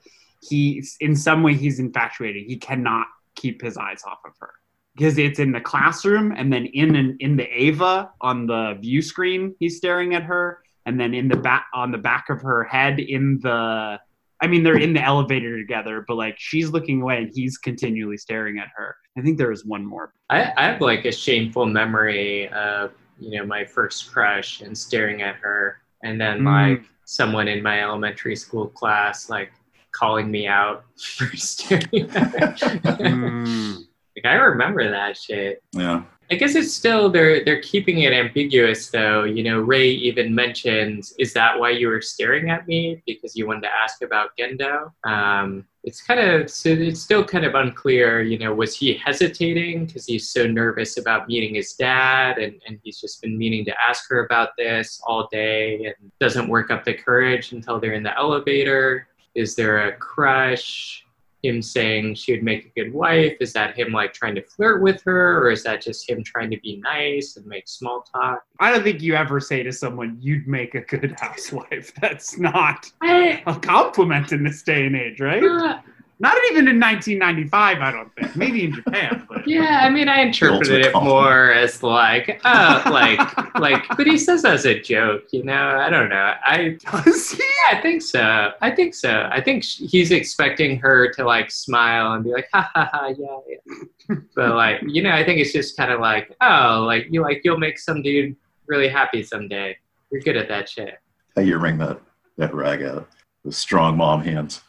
[0.43, 2.47] he, in some way, he's infatuated.
[2.47, 4.53] He cannot keep his eyes off of her
[4.97, 9.03] because it's in the classroom, and then in an, in the Ava on the view
[9.03, 12.65] screen, he's staring at her, and then in the back on the back of her
[12.65, 13.99] head in the
[14.43, 18.19] I mean, they're in the elevator together, but like she's looking away and he's continually
[18.19, 18.95] staring at her.
[19.17, 20.13] I think there was one more.
[20.29, 25.23] I, I have like a shameful memory of you know my first crush and staring
[25.23, 26.73] at her, and then Mm.
[26.73, 29.53] like someone in my elementary school class like
[29.93, 32.73] calling me out for staring at her.
[33.01, 33.85] Mm.
[34.17, 35.63] Like I remember that shit.
[35.73, 36.03] Yeah.
[36.31, 39.23] I guess it's still they're they're keeping it ambiguous though.
[39.25, 43.03] You know, Rei even mentions, "Is that why you were staring at me?
[43.07, 47.45] Because you wanted to ask about Gendo?" Um, it's kind of so it's still kind
[47.45, 48.23] of unclear.
[48.23, 52.81] You know, was he hesitating because he's so nervous about meeting his dad, and and
[52.83, 56.85] he's just been meaning to ask her about this all day, and doesn't work up
[56.85, 59.07] the courage until they're in the elevator.
[59.37, 61.06] Is there a crush?
[61.43, 63.37] Him saying she would make a good wife?
[63.41, 66.51] Is that him like trying to flirt with her, or is that just him trying
[66.51, 68.43] to be nice and make small talk?
[68.61, 71.93] I don't think you ever say to someone, you'd make a good housewife.
[72.01, 75.43] That's not I, a compliment in this day and age, right?
[75.43, 75.79] uh,
[76.19, 78.37] Not even in 1995, I don't think.
[78.37, 83.55] Maybe in Japan, but yeah, I mean, I interpreted it more as like, oh, like,
[83.59, 85.77] like, but he says as a joke, you know.
[85.77, 86.33] I don't know.
[86.47, 87.43] I, does he?
[87.71, 88.53] yeah, I think so.
[88.63, 89.29] I think so.
[89.31, 93.09] I think sh- he's expecting her to like smile and be like, ha ha ha,
[93.09, 94.17] yeah, yeah.
[94.35, 97.43] but like, you know, I think it's just kind of like, oh, like you like
[97.45, 98.35] you'll make some dude
[98.67, 99.77] really happy someday.
[100.11, 100.99] You're good at that shit.
[101.35, 102.01] How you wring that
[102.39, 103.07] that rag out
[103.45, 104.63] with strong mom hands.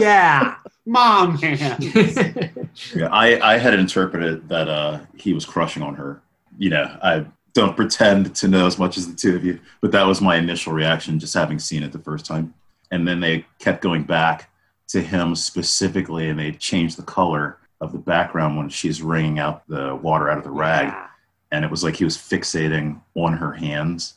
[0.00, 0.56] Yeah.
[0.86, 2.50] Mom hand.
[2.94, 6.22] Yeah, I, I had interpreted that uh, he was crushing on her.
[6.56, 9.92] You know, I don't pretend to know as much as the two of you, but
[9.92, 12.54] that was my initial reaction just having seen it the first time.
[12.90, 14.50] And then they kept going back
[14.88, 19.66] to him specifically, and they changed the color of the background when she's wringing out
[19.68, 20.88] the water out of the rag.
[20.88, 21.06] Yeah.
[21.52, 24.14] And it was like he was fixating on her hands,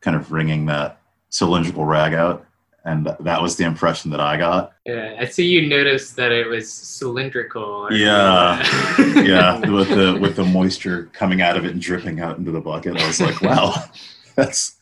[0.00, 2.46] kind of wringing that cylindrical rag out.
[2.86, 4.72] And that was the impression that I got.
[4.84, 7.88] Yeah, I see you noticed that it was cylindrical.
[7.90, 8.62] Yeah.
[9.22, 12.60] yeah, with the with the moisture coming out of it and dripping out into the
[12.60, 12.96] bucket.
[12.98, 13.74] I was like, wow,
[14.36, 14.76] that's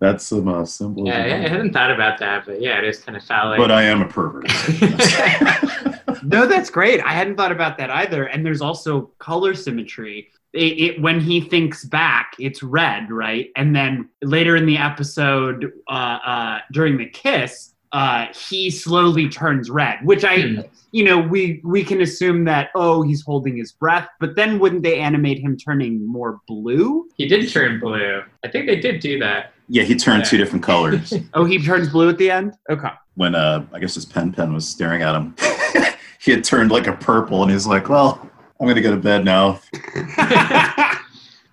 [0.00, 1.06] That's some uh, symbolism.
[1.06, 3.58] Yeah, I I hadn't thought about that, but yeah, it is kind of phallic.
[3.58, 4.46] but I am a pervert.
[6.24, 7.00] No, that's great.
[7.00, 8.26] I hadn't thought about that either.
[8.26, 10.30] And there's also color symmetry.
[10.54, 13.50] It, it, when he thinks back, it's red, right?
[13.56, 19.70] And then later in the episode, uh, uh, during the kiss, uh, he slowly turns
[19.70, 20.60] red, which I, Hmm.
[20.92, 24.08] you know, we we can assume that oh, he's holding his breath.
[24.20, 27.08] But then wouldn't they animate him turning more blue?
[27.16, 28.22] he did turn blue.
[28.44, 29.52] I think they did do that.
[29.68, 32.54] yeah, he turned two different colors Oh, he turns blue at the end.
[32.70, 32.90] Okay.
[33.14, 35.34] when uh, I guess his pen pen was staring at him.
[36.20, 38.26] he had turned like a purple, and he's like, "Well,
[38.62, 39.60] I'm gonna go to bed now."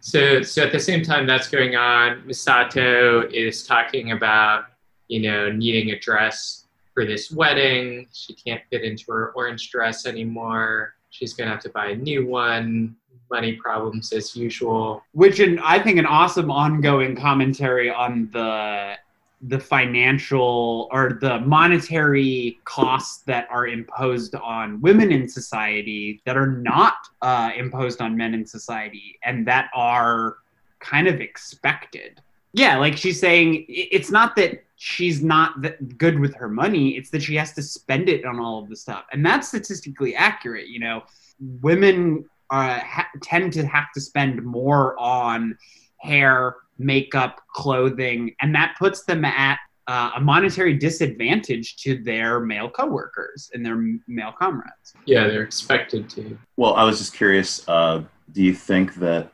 [0.01, 4.65] So, so at the same time that's going on, Misato is talking about,
[5.07, 8.07] you know, needing a dress for this wedding.
[8.13, 10.95] She can't fit into her orange dress anymore.
[11.11, 12.95] She's gonna have to buy a new one.
[13.29, 15.03] Money problems as usual.
[15.11, 18.95] which an, I think an awesome ongoing commentary on the
[19.41, 26.47] the financial or the monetary costs that are imposed on women in society that are
[26.47, 30.37] not uh, imposed on men in society and that are
[30.79, 32.21] kind of expected.
[32.53, 37.11] Yeah, like she's saying, it's not that she's not that good with her money; it's
[37.11, 40.67] that she has to spend it on all of the stuff, and that's statistically accurate.
[40.67, 41.03] You know,
[41.61, 45.57] women uh, ha- tend to have to spend more on
[45.97, 52.69] hair, makeup, clothing, and that puts them at uh, a monetary disadvantage to their male
[52.69, 53.75] coworkers and their
[54.07, 54.93] male comrades.
[55.05, 56.37] Yeah, they're expected to.
[56.57, 57.67] Well, I was just curious.
[57.67, 59.33] Uh, do you think that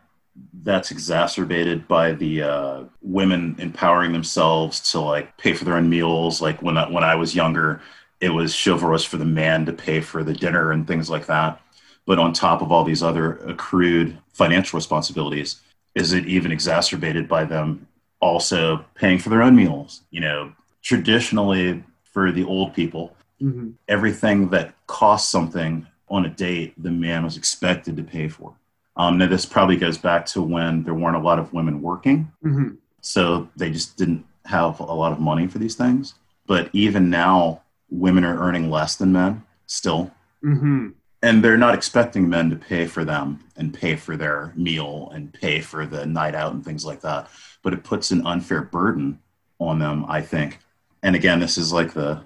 [0.64, 6.42] that's exacerbated by the uh, women empowering themselves to like pay for their own meals?
[6.42, 7.82] Like when I, when I was younger,
[8.22, 11.62] it was chivalrous for the man to pay for the dinner and things like that.
[12.06, 15.60] But on top of all these other accrued financial responsibilities,
[15.96, 17.88] is it even exacerbated by them
[18.20, 20.02] also paying for their own meals?
[20.12, 23.72] You know, traditionally for the old people, Mm-hmm.
[23.90, 28.54] everything that cost something on a date, the man was expected to pay for.
[28.96, 32.32] Um, now, this probably goes back to when there weren't a lot of women working,
[32.46, 32.76] Mm-hmm.
[33.02, 36.14] so they just didn't have a lot of money for these things.
[36.48, 40.92] But even now, women are earning less than men still, Mm-hmm.
[41.26, 45.34] And they're not expecting men to pay for them and pay for their meal and
[45.34, 47.28] pay for the night out and things like that.
[47.64, 49.20] But it puts an unfair burden
[49.58, 50.60] on them, I think.
[51.02, 52.22] And again, this is like the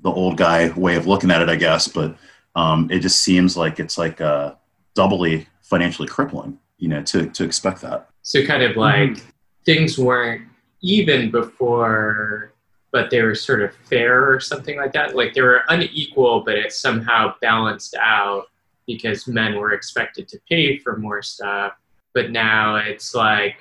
[0.00, 1.88] the old guy way of looking at it, I guess.
[1.88, 2.16] But
[2.54, 4.54] um, it just seems like it's like uh,
[4.94, 8.08] doubly financially crippling, you know, to to expect that.
[8.22, 9.18] So kind of like
[9.64, 10.42] things weren't
[10.80, 12.52] even before,
[12.90, 15.14] but they were sort of fair or something like that.
[15.14, 18.44] Like they were unequal, but it somehow balanced out
[18.86, 21.74] because men were expected to pay for more stuff.
[22.14, 23.56] But now it's like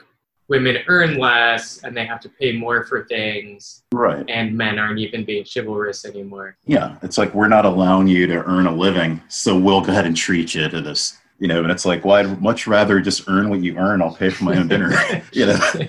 [0.47, 4.23] women earn less and they have to pay more for things, Right.
[4.29, 6.55] and men aren't even being chivalrous anymore.
[6.65, 10.05] Yeah, it's like we're not allowing you to earn a living, so we'll go ahead
[10.05, 11.17] and treat you to this.
[11.39, 14.01] You know, and it's like, well, I'd much rather just earn what you earn.
[14.01, 14.91] I'll pay for my own dinner.
[15.33, 15.59] you know.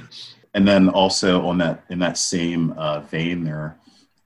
[0.59, 3.77] And then also on that in that same uh, vein there,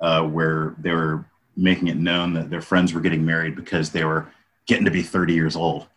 [0.00, 1.26] uh, where they were
[1.58, 4.26] making it known that their friends were getting married because they were
[4.64, 5.88] getting to be 30 years old.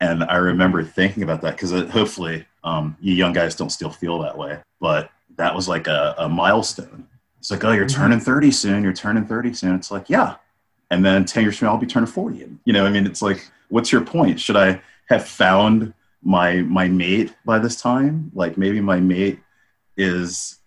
[0.00, 4.18] And I remember thinking about that because hopefully um, you young guys don't still feel
[4.22, 7.06] that way, but that was like a, a milestone.
[7.38, 7.94] It's like, oh, you're Mhm.
[7.94, 8.82] turning 30 soon.
[8.82, 9.76] You're turning 30 soon.
[9.76, 10.34] It's like, yeah.
[10.90, 12.42] And then 10 years from now, I'll be turning 40.
[12.42, 14.40] And, you know, I mean, it's like, what's your point?
[14.40, 18.32] Should I have found my my mate by this time?
[18.34, 19.38] Like maybe my mate
[19.96, 20.58] is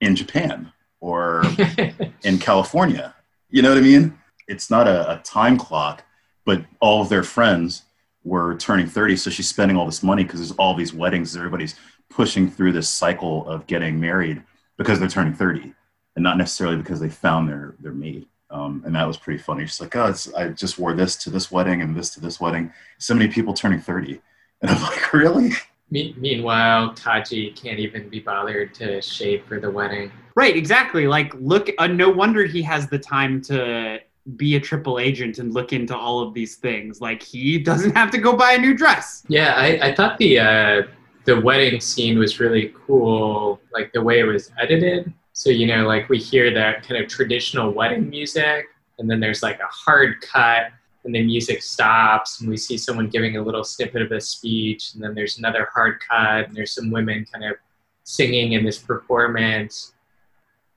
[0.00, 1.42] in Japan or
[2.24, 3.14] in California.
[3.50, 4.18] You know what I mean?
[4.48, 6.04] It's not a, a time clock,
[6.44, 7.82] but all of their friends
[8.24, 9.16] were turning 30.
[9.16, 11.36] So she's spending all this money because there's all these weddings.
[11.36, 11.76] Everybody's
[12.10, 14.42] pushing through this cycle of getting married
[14.76, 15.74] because they're turning 30
[16.16, 18.28] and not necessarily because they found their, their mate.
[18.50, 19.66] Um, and that was pretty funny.
[19.66, 22.40] She's like, oh, it's, I just wore this to this wedding and this to this
[22.40, 22.72] wedding.
[22.98, 24.20] So many people turning 30.
[24.62, 25.52] And I'm like, really?
[25.90, 30.10] Me- meanwhile, Kaji can't even be bothered to shave for the wedding.
[30.34, 31.06] Right, exactly.
[31.06, 34.00] Like, look, uh, no wonder he has the time to
[34.36, 37.00] be a triple agent and look into all of these things.
[37.00, 39.22] Like, he doesn't have to go buy a new dress.
[39.28, 40.82] Yeah, I, I thought the uh,
[41.24, 45.12] the wedding scene was really cool, like the way it was edited.
[45.32, 48.66] So you know, like we hear that kind of traditional wedding music,
[48.98, 50.68] and then there's like a hard cut,
[51.06, 54.92] and the music stops, and we see someone giving a little snippet of a speech,
[54.92, 57.56] and then there's another hard cut, and there's some women kind of
[58.02, 59.94] singing in this performance.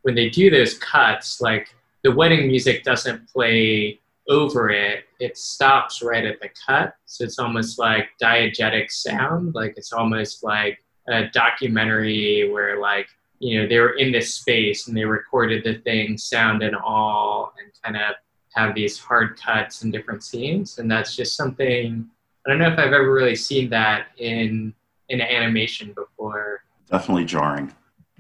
[0.04, 4.00] When they do those cuts, like the wedding music doesn't play
[4.30, 6.94] over it, it stops right at the cut.
[7.06, 9.56] So it's almost like diegetic sound.
[9.56, 10.78] Like it's almost like
[11.10, 13.08] a documentary where like
[13.40, 17.54] you know they were in this space and they recorded the thing sound and all
[17.60, 18.16] and kind of
[18.60, 22.08] have these hard cuts and different scenes and that's just something
[22.46, 24.74] i don't know if i've ever really seen that in
[25.10, 27.72] in animation before Definitely jarring.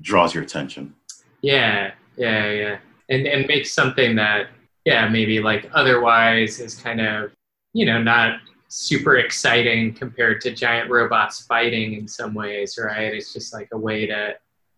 [0.01, 0.93] Draws your attention.
[1.41, 2.77] yeah yeah yeah
[3.09, 4.47] and and makes something that
[4.85, 7.31] yeah maybe like otherwise is kind of
[7.73, 13.33] you know not super exciting compared to giant robots fighting in some ways right it's
[13.33, 14.35] just like a way to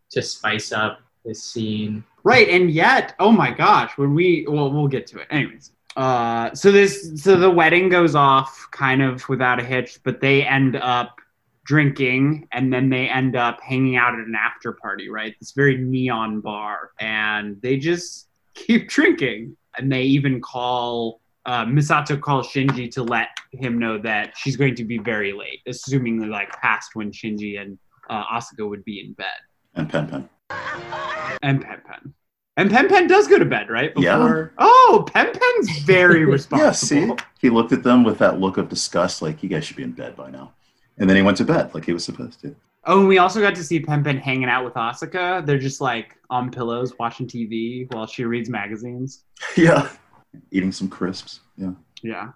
[0.09, 4.87] to spice up this scene Right, and yet, oh my gosh, when we well, we'll
[4.87, 5.27] get to it.
[5.31, 10.21] Anyways, uh, so this so the wedding goes off kind of without a hitch, but
[10.21, 11.15] they end up
[11.63, 15.35] drinking and then they end up hanging out at an after party, right?
[15.39, 21.19] This very neon bar, and they just keep drinking, and they even call.
[21.43, 25.61] Uh, Misato calls Shinji to let him know that she's going to be very late,
[25.65, 27.79] assuming they're like past when Shinji and
[28.11, 29.25] uh, Asuka would be in bed
[29.73, 30.29] And Pen Pen.
[31.43, 32.13] And Pen Pen.
[32.57, 33.91] And Pen Pen does go to bed, right?
[33.97, 34.47] Yeah.
[34.57, 36.65] Oh, Pen Pen's very responsible.
[36.65, 37.23] Yeah, see?
[37.39, 39.91] He looked at them with that look of disgust, like, you guys should be in
[39.93, 40.53] bed by now.
[40.97, 42.55] And then he went to bed like he was supposed to.
[42.85, 45.45] Oh, and we also got to see Pen Pen hanging out with Asuka.
[45.45, 49.23] They're just like on pillows watching TV while she reads magazines.
[49.57, 49.89] Yeah.
[50.51, 51.41] Eating some crisps.
[51.57, 51.71] Yeah.
[52.03, 52.29] Yeah.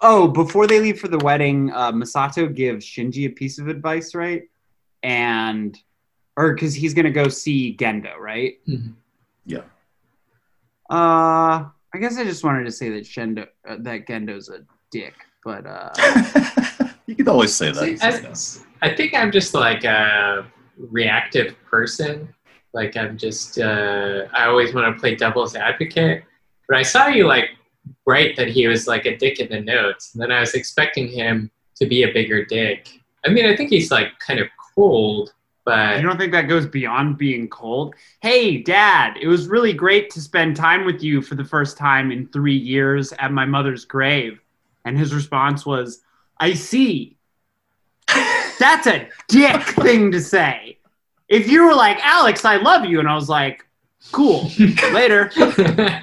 [0.00, 4.14] Oh, before they leave for the wedding, uh, Misato gives Shinji a piece of advice,
[4.14, 4.42] right?
[5.02, 5.78] And,
[6.36, 8.54] or because he's going to go see Gendo, right?
[9.44, 9.62] Yeah.
[10.90, 14.60] Uh, I guess I just wanted to say that Shendo, uh, that Gendo's a
[14.90, 15.14] dick,
[15.44, 15.90] but uh,
[17.06, 18.32] you could always say that.
[18.32, 20.46] See, I, I think I'm just like a
[20.78, 22.32] reactive person.
[22.72, 26.24] Like I'm just, uh, I always want to play devil's advocate.
[26.68, 27.50] But I saw you like
[28.06, 31.08] write that he was like a dick in the notes, and then I was expecting
[31.08, 32.88] him to be a bigger dick.
[33.26, 35.32] I mean, I think he's like kind of cold,
[35.64, 37.94] but You don't think that goes beyond being cold?
[38.20, 42.10] Hey, Dad, it was really great to spend time with you for the first time
[42.10, 44.40] in three years at my mother's grave.
[44.84, 46.02] And his response was,
[46.38, 47.16] I see.
[48.58, 50.78] That's a dick thing to say.
[51.28, 53.64] If you were like, Alex, I love you, and I was like,
[54.10, 54.50] cool,
[54.92, 55.30] later,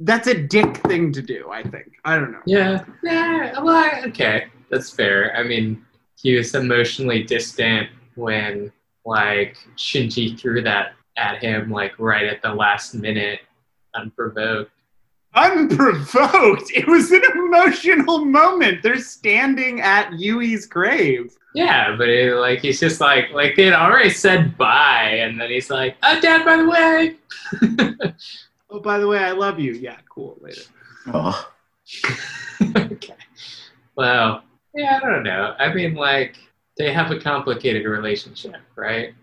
[0.00, 1.92] that's a dick thing to do, I think.
[2.04, 2.40] I don't know.
[2.44, 3.60] yeah, yeah.
[3.60, 5.34] Well, okay, that's fair.
[5.36, 5.84] I mean,
[6.20, 8.72] he was emotionally distant when
[9.04, 13.40] like Shinji threw that at him like right at the last minute,
[13.94, 14.70] unprovoked.
[15.34, 16.70] Unprovoked.
[16.74, 18.82] It was an emotional moment.
[18.82, 21.36] They're standing at Yui's grave.
[21.54, 25.50] Yeah, but it, like he's just like like they had already said bye, and then
[25.50, 27.16] he's like, "Oh, Dad, by the way."
[28.74, 29.72] Oh, by the way, I love you.
[29.72, 30.36] Yeah, cool.
[30.40, 30.62] Later.
[31.12, 31.48] Oh,
[32.76, 33.14] okay.
[33.94, 34.42] Well,
[34.74, 35.54] yeah, I don't know.
[35.60, 36.36] I mean, like
[36.76, 39.14] they have a complicated relationship, right?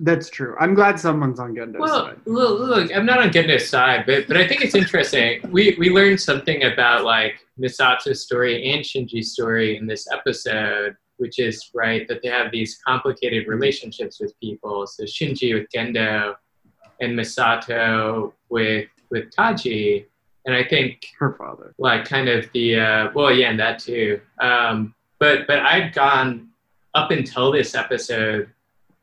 [0.00, 0.56] That's true.
[0.58, 2.20] I'm glad someone's on Gendo's Well, side.
[2.26, 5.40] look, look, I'm not on Gendo's side, but but I think it's interesting.
[5.52, 11.38] we we learned something about like Misato's story and Shinji's story in this episode, which
[11.38, 14.86] is right that they have these complicated relationships with people.
[14.88, 16.34] So Shinji with Gendo,
[17.00, 20.06] and Misato with with Kaji,
[20.44, 21.72] and I think Her father.
[21.78, 26.48] like kind of the uh, well yeah and that too um, but but i'd gone
[26.94, 28.48] up until this episode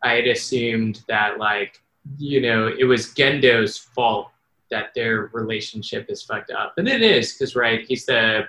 [0.03, 1.81] i had assumed that like
[2.17, 4.29] you know it was gendo's fault
[4.69, 8.43] that their relationship is fucked up and it is because right he's the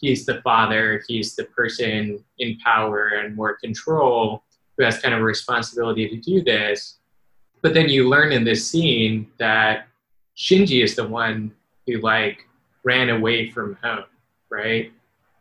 [0.00, 4.42] he's the father he's the person in power and more control
[4.76, 6.98] who has kind of a responsibility to do this
[7.62, 9.86] but then you learn in this scene that
[10.36, 11.52] shinji is the one
[11.86, 12.46] who like
[12.84, 14.04] ran away from home,
[14.50, 14.92] right?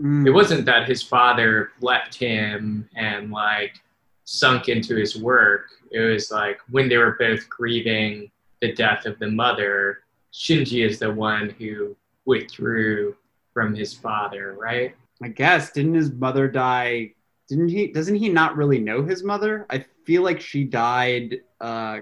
[0.02, 0.28] Mm.
[0.28, 3.80] It wasn't that his father left him and like
[4.26, 5.68] sunk into his work.
[5.92, 8.32] It was like when they were both grieving
[8.62, 10.00] the death of the mother,
[10.34, 13.16] Shinji is the one who withdrew
[13.54, 14.96] from his father, right?
[15.22, 17.14] I guess didn't his mother die?
[17.48, 17.88] Didn't he?
[17.88, 19.66] Doesn't he not really know his mother?
[19.70, 22.00] I feel like she died uh,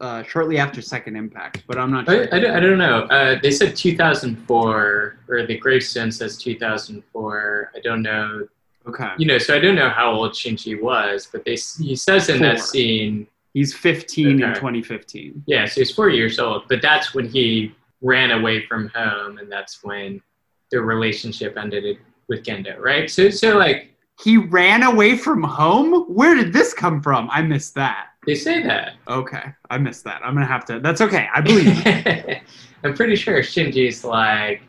[0.00, 2.34] uh, shortly after Second Impact, but I'm not I, sure.
[2.34, 3.02] I, don't, I don't know.
[3.04, 7.72] Uh, they said 2004, or the gravestone says 2004.
[7.74, 8.48] I don't know
[8.86, 12.28] okay, you know, so I don't know how old Shinji was, but they he says
[12.28, 15.44] in that scene, he's 15 in 2015.
[15.46, 19.50] yeah, so he's four years old, but that's when he ran away from home, and
[19.50, 20.22] that's when
[20.70, 21.98] the relationship ended
[22.28, 23.10] with Gendo, right?
[23.10, 23.90] So, so like
[24.22, 26.04] He ran away from home.
[26.14, 27.28] Where did this come from?
[27.30, 28.09] I missed that.
[28.26, 28.94] They say that.
[29.08, 30.20] Okay, I missed that.
[30.24, 30.80] I'm gonna have to.
[30.80, 31.28] That's okay.
[31.32, 31.84] I believe.
[32.84, 34.62] I'm pretty sure Shinji's like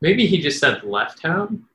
[0.00, 1.66] maybe he just said left home.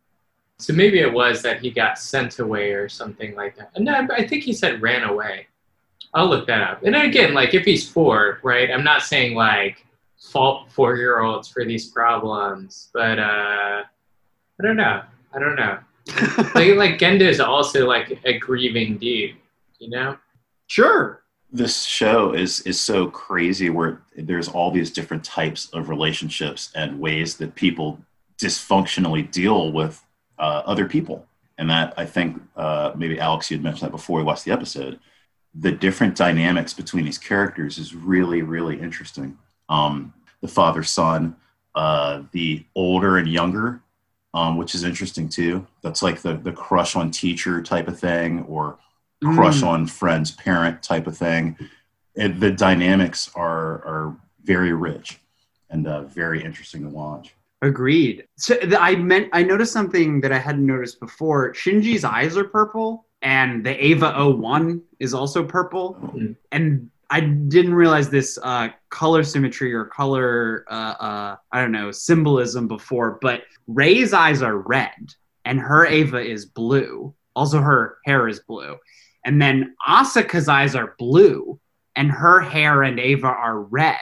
[0.59, 3.71] So maybe it was that he got sent away or something like that.
[3.79, 5.47] No, I think he said ran away.
[6.13, 6.83] I'll look that up.
[6.83, 8.69] And again, like if he's four, right?
[8.71, 9.85] I'm not saying like
[10.19, 13.83] fault four year olds for these problems, but uh
[14.59, 15.01] I don't know.
[15.33, 15.79] I don't know.
[16.55, 19.35] like like Gendo is also like a grieving dude,
[19.79, 20.17] you know?
[20.69, 21.23] Sure.
[21.51, 26.99] this show is is so crazy where there's all these different types of relationships and
[26.99, 27.99] ways that people
[28.37, 30.03] dysfunctionally deal with
[30.37, 31.25] uh, other people.
[31.57, 34.51] And that i think uh, maybe alex you had mentioned that before we watched the
[34.51, 34.99] episode.
[35.55, 39.37] The different dynamics between these characters is really really interesting.
[39.67, 41.35] Um, the father son
[41.75, 43.81] uh, the older and younger
[44.33, 45.65] um, which is interesting too.
[45.81, 48.77] That's like the the crush on teacher type of thing or
[49.23, 49.67] crush Mm.
[49.67, 51.57] on friend's parent type of thing.
[52.15, 55.19] It, the dynamics are are very rich
[55.69, 57.35] and uh, very interesting to watch.
[57.61, 58.25] Agreed.
[58.37, 61.53] So the, I meant I noticed something that I hadn't noticed before.
[61.53, 65.95] Shinji's eyes are purple, and the Eva 01 is also purple.
[66.01, 66.35] Mhm.
[66.51, 71.91] And I didn't realize this uh, color symmetry or color uh, uh, I don't know
[71.91, 73.17] symbolism before.
[73.21, 75.13] But Rei's eyes are red,
[75.45, 77.13] and her Eva is blue.
[77.35, 78.77] Also, her hair is blue.
[79.25, 81.59] And then Asuka's eyes are blue,
[81.95, 83.97] and her hair and Eva are red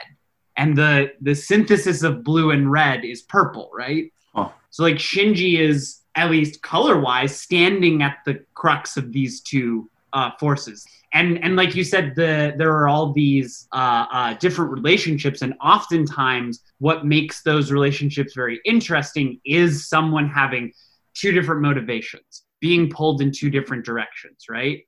[0.58, 4.12] and the the synthesis of blue and red is purple, right?
[4.34, 4.50] Huh.
[4.70, 9.88] So like Shinji is at least color wise standing at the crux of these two
[10.12, 14.72] uh, forces, and and like you said, the there are all these uh, uh, different
[14.72, 20.72] relationships, and oftentimes what makes those relationships very interesting is someone having
[21.14, 24.84] two different motivations, being pulled in two different directions, right?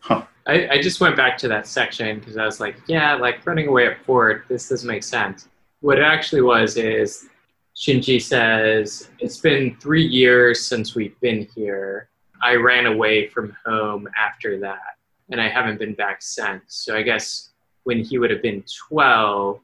[0.00, 0.24] Huh.
[0.46, 3.68] I, I just went back to that section because I was like, yeah, like running
[3.68, 5.48] away at Ford, this doesn't make sense.
[5.80, 7.28] What it actually was is
[7.76, 12.08] Shinji says, It's been three years since we've been here.
[12.42, 14.96] I ran away from home after that,
[15.30, 16.62] and I haven't been back since.
[16.68, 17.50] So I guess
[17.84, 19.60] when he would have been 12,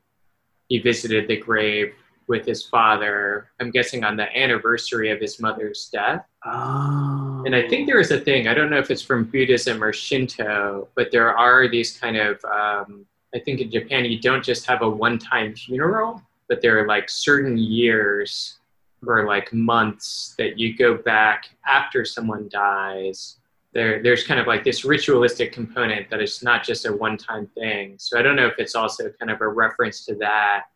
[0.69, 1.95] he visited the grave
[2.27, 6.25] with his father, I'm guessing on the anniversary of his mother's death.
[6.45, 7.43] Oh.
[7.47, 9.93] And I think there is a thing, I don't know if it's from Buddhism or
[9.93, 14.67] Shinto, but there are these kind of, um, I think in Japan, you don't just
[14.67, 18.59] have a one time funeral, but there are like certain years
[19.07, 23.39] or like months that you go back after someone dies.
[23.73, 27.49] There, there's kind of like this ritualistic component that is not just a one time
[27.59, 27.97] thing.
[27.99, 30.67] So I don't know if it's also kind of a reference to that.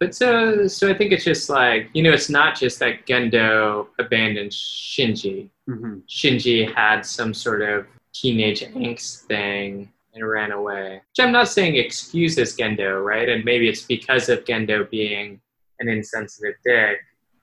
[0.00, 3.88] But so, so I think it's just like, you know, it's not just that Gendo
[3.98, 5.50] abandoned Shinji.
[5.68, 6.02] Mhm.
[6.08, 10.94] Shinji had some sort of teenage angst thing and ran away.
[10.94, 13.28] Which I'm not saying excuses Gendo, right?
[13.28, 15.40] And maybe it's because of Gendo being
[15.80, 16.98] an insensitive dick,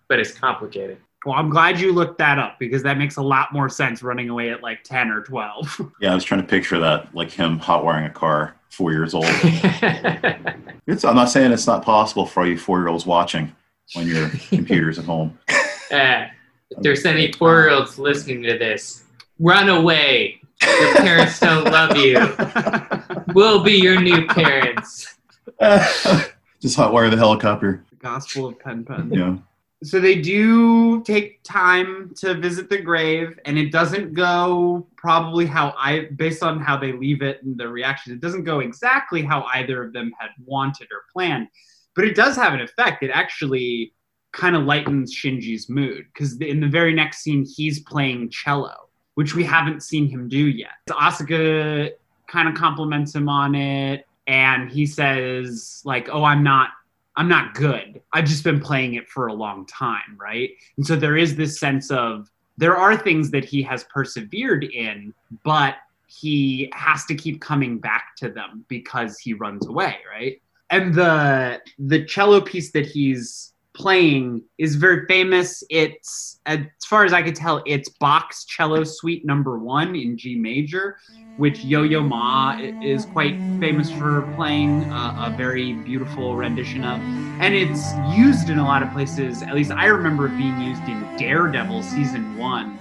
[0.07, 0.97] but it's complicated.
[1.25, 4.29] Well, I'm glad you looked that up because that makes a lot more sense running
[4.29, 5.91] away at like 10 or 12.
[5.99, 9.13] Yeah, I was trying to picture that, like him hot wiring a car, four years
[9.13, 9.25] old.
[10.87, 13.51] It's, I'm not saying it's not possible for all you four year olds watching
[13.93, 15.35] when your computer's at home.
[15.89, 16.27] Eh,
[16.69, 19.03] if there's any four year olds listening to this,
[19.39, 20.39] run away.
[20.61, 22.19] Your parents don't love you.
[23.33, 25.15] We'll be your new parents.
[26.61, 27.83] Just hot wire the helicopter.
[27.89, 29.09] the Gospel of Pen Pen.
[29.11, 29.43] You know.
[29.83, 35.75] So they do take time to visit the grave, and it doesn't go probably how
[35.77, 39.43] I, based on how they leave it and the reaction, it doesn't go exactly how
[39.53, 41.49] either of them had wanted or planned.
[41.93, 43.03] But it does have an effect.
[43.03, 43.93] It actually
[44.31, 48.73] kind of lightens Shinji's mood because in the very next scene, he's playing cello,
[49.15, 50.71] which we haven't seen him do yet.
[50.89, 51.91] Asuka
[52.27, 56.69] kind of compliments him on it, and he says, like, oh, I'm not
[57.17, 58.01] I'm not good.
[58.13, 60.51] I've just been playing it for a long time, right?
[60.77, 65.13] And so there is this sense of there are things that he has persevered in,
[65.43, 65.75] but
[66.07, 70.41] he has to keep coming back to them because he runs away, right?
[70.69, 75.63] And the the cello piece that he's playing is very famous.
[75.69, 80.35] It's as far as I could tell, it's Bach's cello suite number 1 in G
[80.35, 80.97] major
[81.37, 86.99] which Yo-Yo Ma is quite famous for playing uh, a very beautiful rendition of.
[87.41, 89.41] And it's used in a lot of places.
[89.41, 92.79] At least I remember it being used in Daredevil season one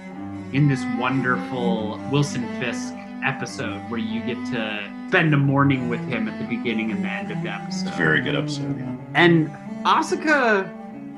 [0.53, 2.93] in this wonderful Wilson Fisk
[3.25, 7.09] episode where you get to spend a morning with him at the beginning and the
[7.09, 7.89] end of the episode.
[7.89, 8.77] a very good episode.
[8.77, 8.95] Yeah.
[9.15, 9.49] And
[9.83, 10.71] Asuka,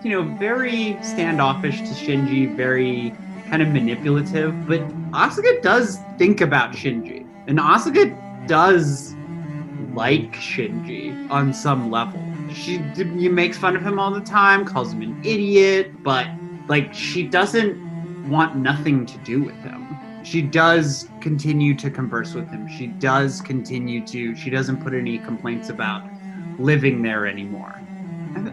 [0.08, 3.14] you know, very standoffish to Shinji, very
[3.50, 4.80] kind of manipulative, but
[5.12, 7.28] Asuka does think about Shinji.
[7.48, 9.14] And Asuka does
[9.94, 12.24] like Shinji on some level.
[12.54, 16.28] She you makes fun of him all the time, calls him an idiot, but
[16.70, 17.76] like she doesn't
[18.30, 19.84] want nothing to do with him.
[20.24, 22.68] she does continue to converse with him.
[22.70, 24.36] She does continue to.
[24.36, 26.04] She doesn't put any complaints about
[26.60, 27.78] living there anymore.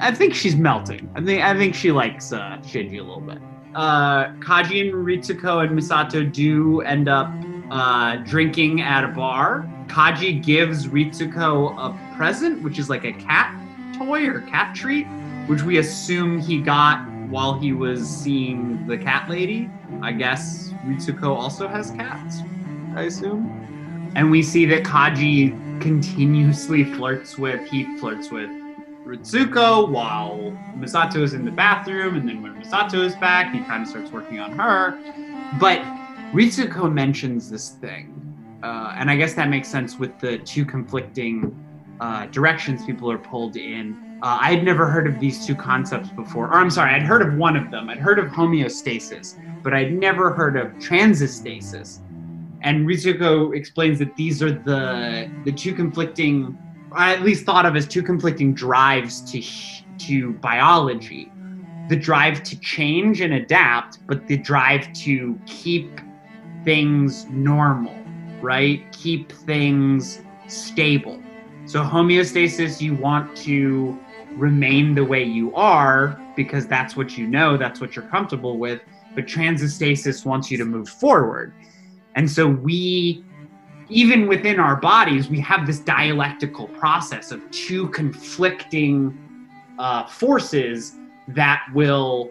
[0.00, 1.10] I, think she's melting.
[1.14, 3.38] I think I think she likes uh, Shinji a little bit.
[3.74, 7.30] Uh, Kaji and Ritsuko and Misato do end up
[7.70, 9.68] uh, drinking at a bar.
[9.86, 13.54] Kaji gives Ritsuko a present, which is like a cat
[13.98, 15.06] toy or cat treat,
[15.46, 19.68] which we assume he got while he was seeing the cat lady.
[20.02, 22.38] I guess Ritsuko also has cats,
[22.94, 24.12] I assume.
[24.14, 28.50] And we see that Kaji continuously flirts with, he flirts with
[29.04, 32.16] Ritsuko while Misato is in the bathroom.
[32.16, 34.98] And then when Misato is back, he kind of starts working on her.
[35.58, 35.80] But
[36.32, 38.20] Ritsuko mentions this thing.
[38.62, 41.54] Uh, and I guess that makes sense with the two conflicting
[42.00, 44.18] uh, directions people are pulled in.
[44.22, 46.46] Uh, I had never heard of these two concepts before.
[46.46, 47.90] Or I'm sorry, I'd heard of one of them.
[47.90, 52.00] I'd heard of homeostasis, but I'd never heard of transistasis.
[52.62, 56.58] And Ritsuko explains that these are the the two conflicting,
[56.96, 59.42] I at least thought of as two conflicting drives to
[60.06, 61.30] to biology.
[61.88, 66.00] The drive to change and adapt, but the drive to keep
[66.64, 67.94] things normal,
[68.40, 68.90] right?
[68.92, 71.22] Keep things stable.
[71.66, 73.98] So homeostasis, you want to
[74.32, 78.80] remain the way you are because that's what you know, that's what you're comfortable with.
[79.14, 81.52] But transistasis wants you to move forward.
[82.16, 83.24] And so we,
[83.88, 89.18] even within our bodies, we have this dialectical process of two conflicting
[89.78, 90.96] uh, forces
[91.28, 92.30] that will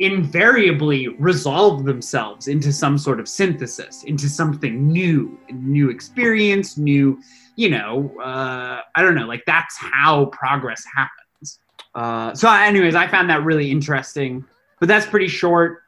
[0.00, 7.20] invariably resolve themselves into some sort of synthesis, into something new, new experience, new,
[7.56, 11.60] you know, uh, I don't know, like that's how progress happens.
[11.94, 14.44] Uh, so, anyways, I found that really interesting,
[14.80, 15.82] but that's pretty short.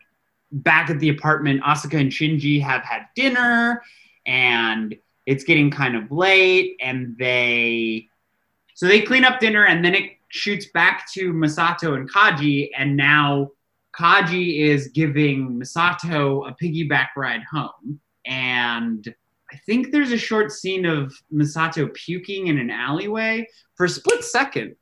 [0.52, 3.82] Back at the apartment, Asuka and Shinji have had dinner,
[4.26, 4.94] and
[5.26, 8.08] it's getting kind of late, and they
[8.74, 12.96] so they clean up dinner, and then it shoots back to Misato and Kaji, and
[12.96, 13.50] now
[13.98, 18.00] Kaji is giving Misato a piggyback ride home.
[18.26, 19.14] And
[19.52, 23.46] I think there's a short scene of Misato puking in an alleyway.
[23.76, 24.74] For a split second,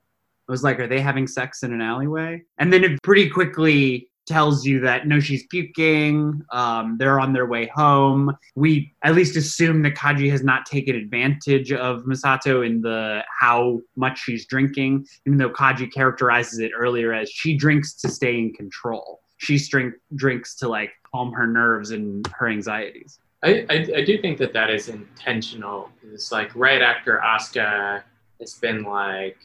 [0.49, 2.43] I was like, are they having sex in an alleyway?
[2.59, 6.43] And then it pretty quickly tells you that no, she's puking.
[6.53, 8.37] Um, they're on their way home.
[8.55, 13.81] We at least assume that Kaji has not taken advantage of Misato in the how
[13.97, 18.53] much she's drinking, even though Kaji characterizes it earlier as she drinks to stay in
[18.53, 19.21] control.
[19.39, 23.19] She drink, drinks to like calm her nerves and her anxieties.
[23.43, 25.91] I, I, I do think that that is intentional.
[26.13, 28.03] It's like right after Asuka,
[28.39, 29.37] it's been like,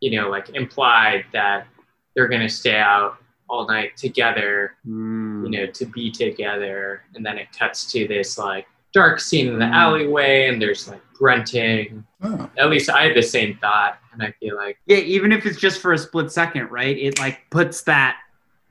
[0.00, 1.66] you know, like implied that
[2.14, 3.18] they're going to stay out
[3.52, 5.44] all night together, Mm.
[5.44, 7.02] you know, to be together.
[7.14, 9.72] And then it cuts to this like dark scene in the Mm.
[9.74, 12.02] alleyway and there's like grunting.
[12.22, 13.98] Oh, At least I had the same thought.
[14.14, 16.96] And I feel like, Yeah, even if it's just for a split second, right?
[16.96, 18.16] It like puts that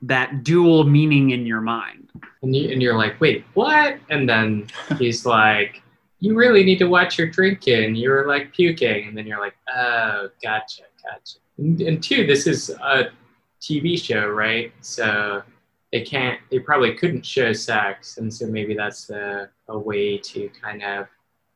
[0.04, 2.08] that dual meaning in your mind.
[2.42, 3.98] and, you, and you're like, wait, what?
[4.10, 4.66] And then
[4.98, 5.80] he's like,
[6.18, 7.94] you really need to watch your drinking.
[7.94, 9.06] You're like puking.
[9.06, 11.38] And then you're like, oh, gotcha, gotcha.
[11.58, 13.10] And, and two, this is a
[13.62, 14.72] TV show, right?
[14.80, 15.42] So
[15.92, 18.18] they can't, they probably couldn't show sex.
[18.18, 21.06] And so maybe that's a, a way to kind of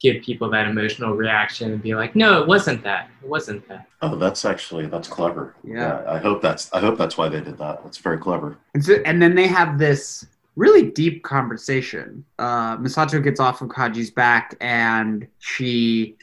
[0.00, 3.08] give people that emotional reaction and be like, no, it wasn't that.
[3.22, 3.86] It wasn't that.
[4.02, 5.54] oh, that's actually that's clever.
[5.64, 6.04] Yeah.
[6.06, 7.82] I hope that's I hope that's why they did that.
[7.82, 8.58] That's very clever.
[8.74, 12.24] And, so, and then they have this really deep conversation.
[12.38, 16.16] Uh, Misato gets off of Kaji's back and she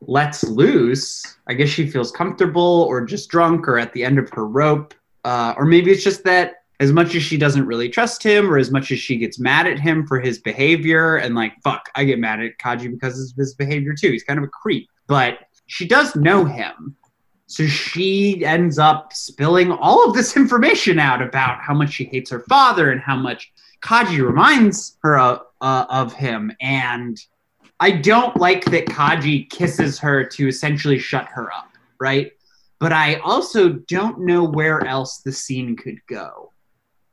[0.00, 1.36] lets loose.
[1.46, 4.94] I guess she feels comfortable or just drunk or at the end of her rope.
[5.24, 8.56] Uh, or maybe it's just that as much as she doesn't really trust him or
[8.56, 12.04] as much as she gets mad at him for his behavior and like, fuck, I
[12.04, 14.10] get mad at Kaji because of his behavior too.
[14.10, 14.88] He's kind of a creep.
[15.06, 16.96] But she does know him.
[17.46, 22.30] So she ends up spilling all of this information out about how much she hates
[22.30, 23.52] her father and how much
[23.82, 26.50] Kaji reminds her uh, of him.
[26.60, 27.18] And
[27.78, 32.32] I don't like that Kaji kisses her to essentially shut her up, right?
[32.80, 36.52] But I also don't know where else the scene could go.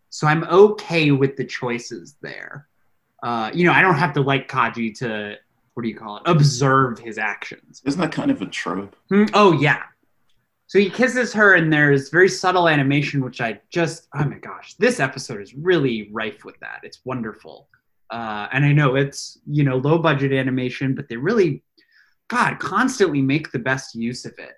[0.09, 2.67] So I'm okay with the choices there.
[3.21, 5.35] Uh, you know, I don't have to like Kaji to,
[5.73, 7.81] what do you call it, observe his actions.
[7.85, 8.95] Isn't that kind of a trope?
[9.09, 9.83] Hmm, Oh yeah.
[10.67, 14.73] So he kisses her, and there's very subtle animation, which I just oh my gosh,
[14.73, 16.81] this episode is really rife with that.
[16.83, 17.69] It's wonderful,
[18.09, 21.63] uh, and I know it's you know low budget animation, but they really,
[22.27, 24.55] God, constantly make the best use of it.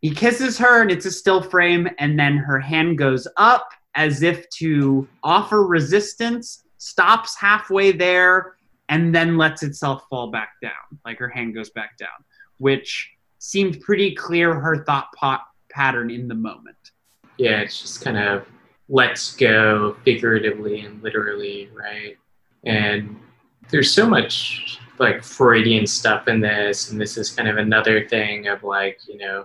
[0.00, 4.22] He kisses her, and it's a still frame, and then her hand goes up as
[4.22, 8.54] if to offer resistance, stops halfway there
[8.88, 11.00] and then lets itself fall back down.
[11.04, 12.08] Like her hand goes back down,
[12.58, 16.76] which seemed pretty clear her thought pot pattern in the moment.
[17.36, 18.46] Yeah, it's just kind of
[18.88, 22.16] lets go figuratively and literally, right?
[22.64, 23.18] And
[23.70, 28.48] there's so much like Freudian stuff in this, and this is kind of another thing
[28.48, 29.44] of like, you know,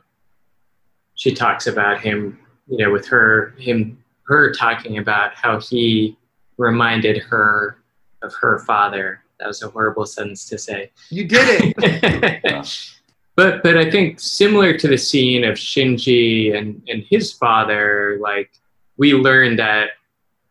[1.23, 6.17] she talks about him, you know, with her him her talking about how he
[6.57, 7.77] reminded her
[8.21, 9.21] of her father.
[9.39, 10.91] That was a horrible sentence to say.
[11.09, 12.87] You did it.
[13.37, 18.51] but but I think similar to the scene of Shinji and, and his father, like
[18.97, 19.91] we learned that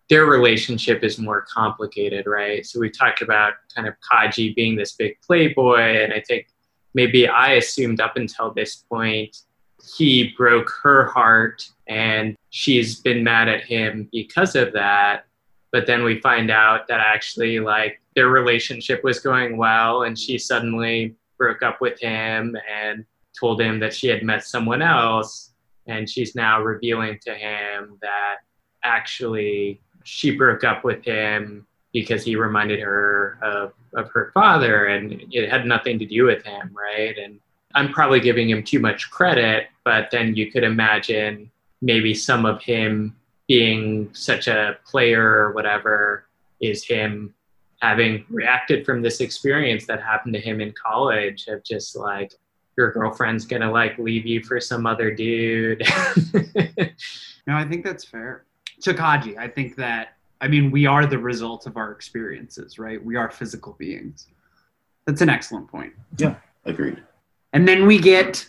[0.08, 2.64] their relationship is more complicated, right?
[2.64, 6.46] So we talked about kind of Kaji being this big playboy, and I think
[6.94, 9.36] maybe I assumed up until this point
[9.96, 15.24] he broke her heart and she's been mad at him because of that.
[15.72, 20.36] But then we find out that actually, like, their relationship was going well, and she
[20.36, 23.06] suddenly broke up with him and
[23.38, 25.50] told him that she had met someone else.
[25.86, 28.36] And she's now revealing to him that
[28.84, 35.24] actually she broke up with him because he reminded her of, of her father and
[35.30, 37.16] it had nothing to do with him, right?
[37.18, 37.40] And
[37.74, 41.50] I'm probably giving him too much credit, but then you could imagine
[41.80, 43.16] maybe some of him
[43.48, 46.26] being such a player or whatever
[46.60, 47.34] is him
[47.80, 52.32] having reacted from this experience that happened to him in college of just like
[52.76, 55.82] your girlfriend's gonna like leave you for some other dude.
[57.46, 58.44] no, I think that's fair.
[58.80, 63.04] Chikaji, I think that I mean we are the result of our experiences, right?
[63.04, 64.28] We are physical beings.
[65.06, 65.92] That's an excellent point.
[66.16, 67.02] Yeah, agreed.
[67.52, 68.48] And then we get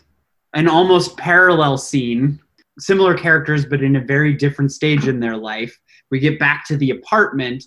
[0.53, 2.39] an almost parallel scene,
[2.79, 5.77] similar characters, but in a very different stage in their life.
[6.09, 7.63] We get back to the apartment,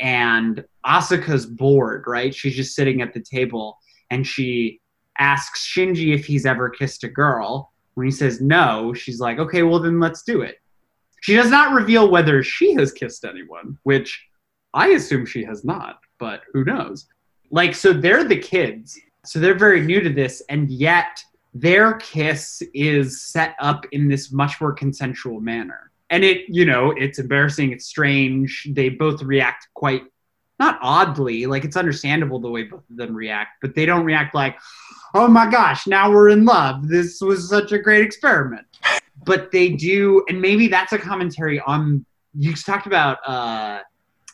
[0.00, 2.34] and Asuka's bored, right?
[2.34, 3.78] She's just sitting at the table,
[4.10, 4.80] and she
[5.18, 7.72] asks Shinji if he's ever kissed a girl.
[7.94, 10.56] When he says no, she's like, okay, well, then let's do it.
[11.20, 14.26] She does not reveal whether she has kissed anyone, which
[14.74, 17.06] I assume she has not, but who knows?
[17.50, 18.98] Like, so they're the kids.
[19.24, 21.22] So they're very new to this, and yet
[21.54, 25.90] their kiss is set up in this much more consensual manner.
[26.10, 28.68] And it, you know, it's embarrassing, it's strange.
[28.70, 30.02] They both react quite,
[30.58, 34.34] not oddly, like it's understandable the way both of them react, but they don't react
[34.34, 34.58] like,
[35.14, 36.88] oh my gosh, now we're in love.
[36.88, 38.66] This was such a great experiment.
[39.24, 42.04] But they do, and maybe that's a commentary on,
[42.36, 43.80] you talked about uh,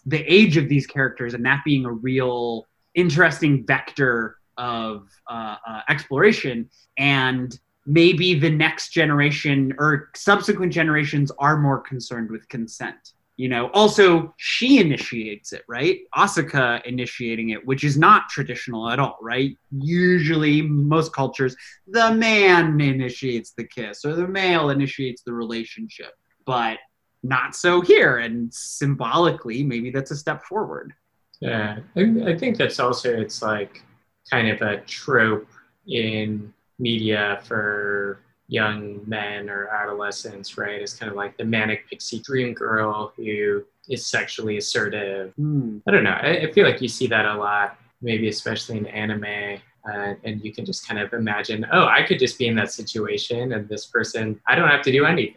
[0.07, 5.80] the age of these characters and that being a real interesting vector of uh, uh,
[5.88, 6.70] exploration.
[6.98, 13.70] And maybe the next generation or subsequent generations are more concerned with consent you know?
[13.72, 16.00] Also she initiates it right?
[16.14, 19.56] Asuka initiating it which is not traditional at all right?
[19.72, 21.56] Usually most cultures
[21.88, 26.12] the man initiates the kiss or the male initiates the relationship
[26.44, 26.76] but
[27.22, 28.18] not so here.
[28.18, 30.92] And symbolically maybe that's a step forward.
[31.40, 33.82] Yeah, I, I think that's also it's like
[34.30, 35.48] kind of a trope
[35.86, 40.80] in media for young men or adolescents, right?
[40.82, 45.32] It's kind of like the manic pixie dream girl who is sexually assertive.
[45.34, 45.78] Hmm.
[45.86, 46.10] I don't know.
[46.10, 49.60] I, I feel like you see that a lot, maybe especially in anime.
[49.88, 52.70] Uh, and you can just kind of imagine, oh, I could just be in that
[52.70, 55.36] situation, and this person, I don't have to do anything.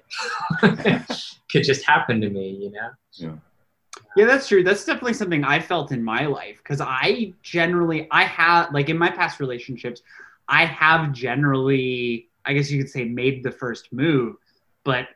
[1.50, 2.90] could just happen to me, you know?
[3.14, 3.36] Yeah,
[4.16, 4.64] that's true.
[4.64, 8.98] That's definitely something I felt in my life because I generally, I have, like in
[8.98, 10.02] my past relationships,
[10.48, 14.36] I have generally, I guess you could say, made the first move,
[14.84, 15.08] but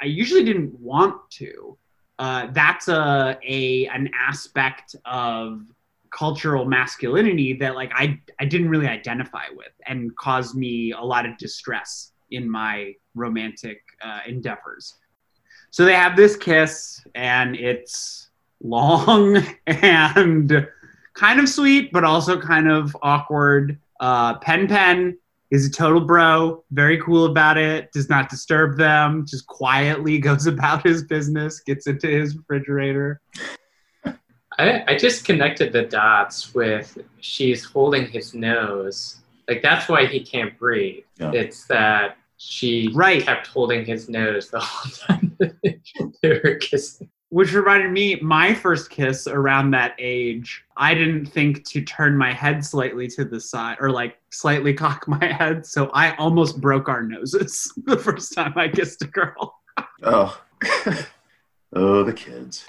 [0.00, 1.76] I usually didn't want to.
[2.18, 5.62] Uh, that's a, a an aspect of
[6.10, 11.26] cultural masculinity that like I I didn't really identify with and caused me a lot
[11.26, 14.94] of distress in my romantic uh, endeavors.
[15.70, 18.27] So they have this kiss, and it's
[18.62, 20.68] long and
[21.14, 23.78] kind of sweet, but also kind of awkward.
[24.00, 25.18] Uh, Pen Pen
[25.50, 30.46] is a total bro, very cool about it, does not disturb them, just quietly goes
[30.46, 33.20] about his business, gets into his refrigerator.
[34.58, 39.20] I, I just connected the dots with she's holding his nose.
[39.48, 41.04] Like that's why he can't breathe.
[41.18, 41.30] Yeah.
[41.32, 43.22] It's that she Right.
[43.22, 45.36] kept holding his nose the whole time
[46.22, 47.08] they were kissing.
[47.30, 52.32] Which reminded me, my first kiss around that age, I didn't think to turn my
[52.32, 55.66] head slightly to the side or like slightly cock my head.
[55.66, 59.60] So I almost broke our noses the first time I kissed a girl.
[60.02, 60.40] Oh.
[61.74, 62.64] oh, the kids.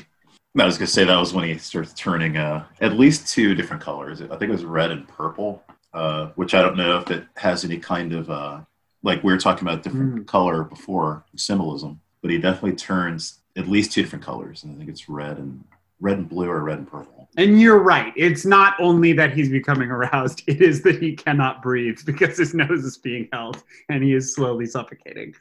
[0.58, 3.82] I was gonna say that was when he starts turning uh, at least two different
[3.82, 4.22] colors.
[4.22, 7.64] I think it was red and purple, uh, which I don't know if it has
[7.64, 8.62] any kind of uh,
[9.04, 13.92] like we were talking about different color before symbolism, but he definitely turns at least
[13.92, 15.64] two different colors, and I think it's red and
[16.00, 17.30] red and blue or red and purple.
[17.38, 18.14] And you're right.
[18.16, 22.54] It's not only that he's becoming aroused, it is that he cannot breathe because his
[22.54, 25.36] nose is being held and he is slowly suffocating.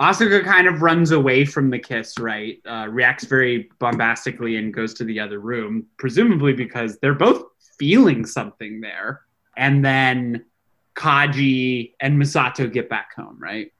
[0.00, 2.60] Asuka kind of runs away from the kiss, right?
[2.66, 7.44] Uh, reacts very bombastically and goes to the other room, presumably because they're both
[7.78, 9.22] feeling something there.
[9.56, 10.46] And then
[10.96, 13.72] Kaji and Misato get back home, right?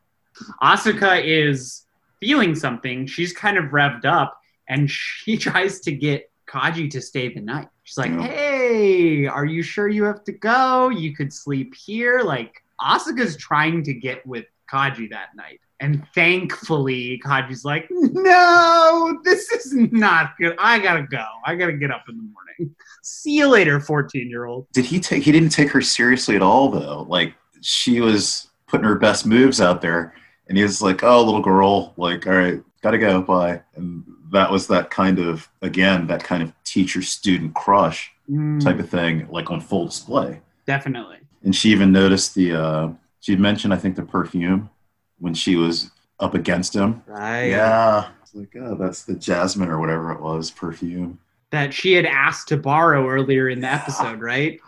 [0.63, 1.85] Asuka is
[2.21, 3.07] feeling something.
[3.07, 4.39] She's kind of revved up
[4.69, 7.69] and she tries to get Kaji to stay the night.
[7.85, 8.27] She's like, Yeah.
[8.27, 10.89] "Hey, are you sure you have to go?
[10.91, 15.61] You could sleep here." Like Asuka's trying to get with Kaji that night.
[15.81, 20.55] And thankfully, Kaji's like, "No, this is not good.
[20.59, 21.25] I got to go.
[21.45, 22.75] I got to get up in the morning.
[23.03, 25.25] See you later, 14-year-old." Did he take?
[25.25, 27.03] He didn't take her seriously at all, though.
[27.09, 30.15] Like she was putting her best moves out there,
[30.49, 34.51] and he was like, "Oh, little girl, like, all right, gotta go, bye." And that
[34.51, 39.51] was that kind of again that kind of teacher-student crush Mm, type of thing, like
[39.51, 40.41] on full display.
[40.65, 41.19] definitely.
[41.43, 42.53] And she even noticed the.
[42.55, 42.89] uh
[43.21, 44.71] She mentioned, I think, the perfume
[45.19, 45.91] when she was
[46.21, 47.03] up against him.
[47.07, 47.49] Right.
[47.51, 51.19] Yeah, it's like, oh, that's the jasmine or whatever it was, perfume.
[51.51, 54.59] That she had asked to borrow earlier in the episode, right?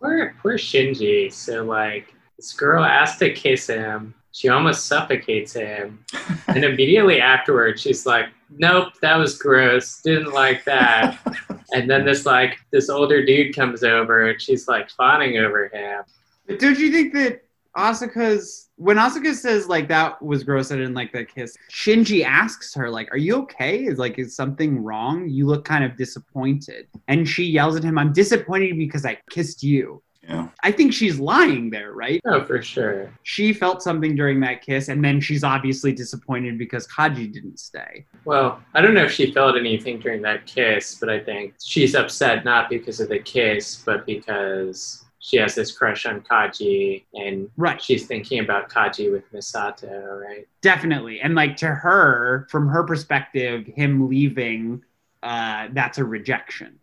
[0.00, 1.32] Poor, poor Shinji.
[1.32, 4.14] So like this girl asked to kiss him.
[4.32, 6.04] She almost suffocates him.
[6.46, 10.00] And immediately afterwards, she's like, Nope, that was gross.
[10.02, 11.18] Didn't like that.
[11.72, 16.04] and then this like this older dude comes over and she's like fawning over him.
[16.46, 17.42] But don't you think that
[17.76, 21.56] Asuka's when Asuka says like that was gross, I didn't like that kiss.
[21.70, 23.84] Shinji asks her like, "Are you okay?
[23.84, 25.28] Is like is something wrong?
[25.28, 29.62] You look kind of disappointed." And she yells at him, "I'm disappointed because I kissed
[29.62, 32.20] you." Yeah, I think she's lying there, right?
[32.26, 33.10] Oh, for sure.
[33.22, 38.04] She felt something during that kiss, and then she's obviously disappointed because Kaji didn't stay.
[38.26, 41.94] Well, I don't know if she felt anything during that kiss, but I think she's
[41.94, 47.50] upset not because of the kiss, but because she has this crush on Kaji and
[47.56, 47.80] Right.
[47.82, 50.46] she's thinking about Kaji with Misato, right?
[50.60, 51.20] Definitely.
[51.20, 54.82] And like to her, from her perspective, him leaving,
[55.22, 56.78] uh, that's a rejection.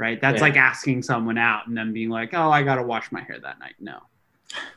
[0.00, 0.18] Right?
[0.18, 0.44] That's Yeah.
[0.44, 3.58] like asking someone out and then being like, Oh, I gotta wash my hair that
[3.60, 3.74] night.
[3.78, 3.98] No.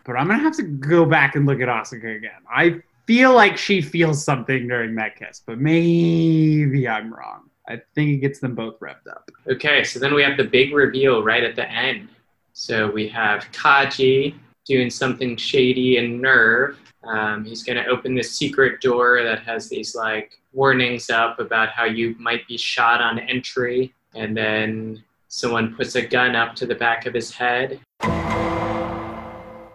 [0.03, 2.41] But I'm gonna have to go back and look at Asuka again.
[2.53, 7.49] I feel like she feels something during that kiss, but maybe I'm wrong.
[7.69, 9.32] I think it gets them both revved up.
[9.47, 12.09] Okay, so then we have the big reveal right at the end.
[12.51, 16.76] So we have Kaji doing something shady in NERV.
[17.05, 21.69] Um, he's going to open this secret door that has these like warnings up about
[21.69, 25.03] how you might be shot on entry, and then
[25.34, 27.79] someone puts a gun up to the back of his head.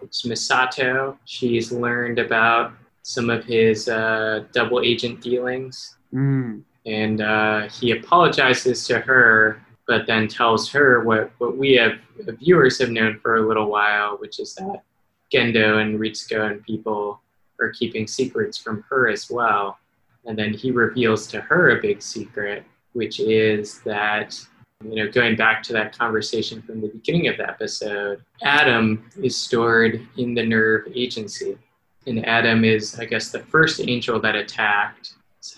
[0.01, 1.17] It's Misato.
[1.25, 6.63] She's learned about some of his uh, double agent dealings Mm.
[6.87, 11.99] and uh, he apologizes to her, but then tells her what, what we have
[12.39, 14.85] viewers have known for a little while, which is that
[15.31, 17.21] Gendo and Ritsuko and people
[17.61, 19.77] are keeping secrets from her as well.
[20.25, 24.41] And then he reveals to her a big secret, which is that,
[24.85, 29.37] you know, going back to that conversation from the beginning of the episode, Adam is
[29.37, 31.59] stored in the NERV Agency.
[32.07, 35.15] And Adam is, I guess, the first angel that attacked.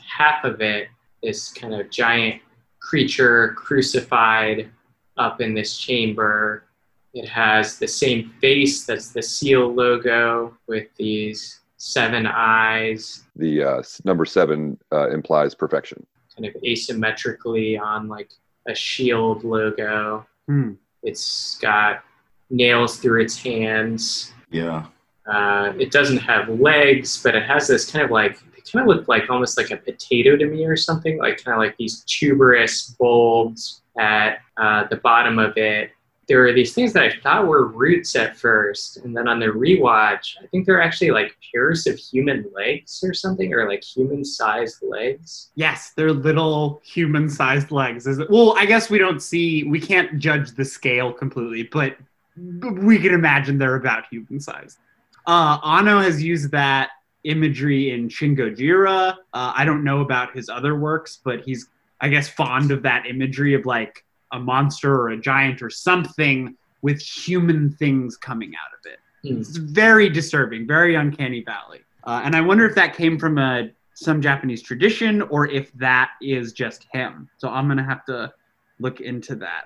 [0.09, 0.89] Half of it,
[1.23, 2.41] this kind of giant
[2.81, 4.71] creature crucified
[5.19, 6.65] up in this chamber.
[7.13, 13.83] It has the same face that's the Seele logo with these seven eyes The uh,
[14.05, 16.07] number seven uh, implies perfection.
[16.37, 18.31] kind of asymmetrically on like
[18.69, 20.27] a shield logo.
[20.47, 20.73] Hmm.
[21.03, 22.03] It's got
[22.51, 24.33] nails through its hands.
[24.51, 24.87] yeah.
[25.27, 28.97] Uh, it doesn't have legs, but it has this kind of like they kind of
[28.97, 32.03] look like almost like a potato to me or something, like kind of like these
[32.05, 35.93] tuberous bulbs at uh, the bottom of it.
[36.31, 39.47] There were these things that I thought were roots at first, and then on the
[39.47, 44.81] rewatch, I think they're actually like pairs of human legs or something, or like human-sized
[44.81, 45.51] legs.
[45.57, 48.07] Yes, they're little human-sized legs.
[48.07, 48.31] Is it?
[48.31, 49.65] Well, I guess we don't see.
[49.65, 51.97] We can't judge the scale completely, but
[52.37, 54.79] we can imagine they're about human-sized.
[55.27, 56.91] Uh, Anno has used that
[57.25, 59.15] imagery in Shin Gojira.
[59.33, 61.67] Uh, I don't know about his other works, but he's,
[62.01, 66.57] I guess, fond of that imagery of like a monster or a giant or something
[66.83, 68.99] with human things coming out of it.
[69.29, 69.41] Hmm.
[69.41, 71.81] It's very disturbing, very uncanny valley.
[72.05, 76.13] Uh, and I wonder if that came from a some Japanese tradition or if that
[76.23, 77.29] is just him.
[77.37, 78.33] So I'm gonna have to
[78.79, 79.65] look into that.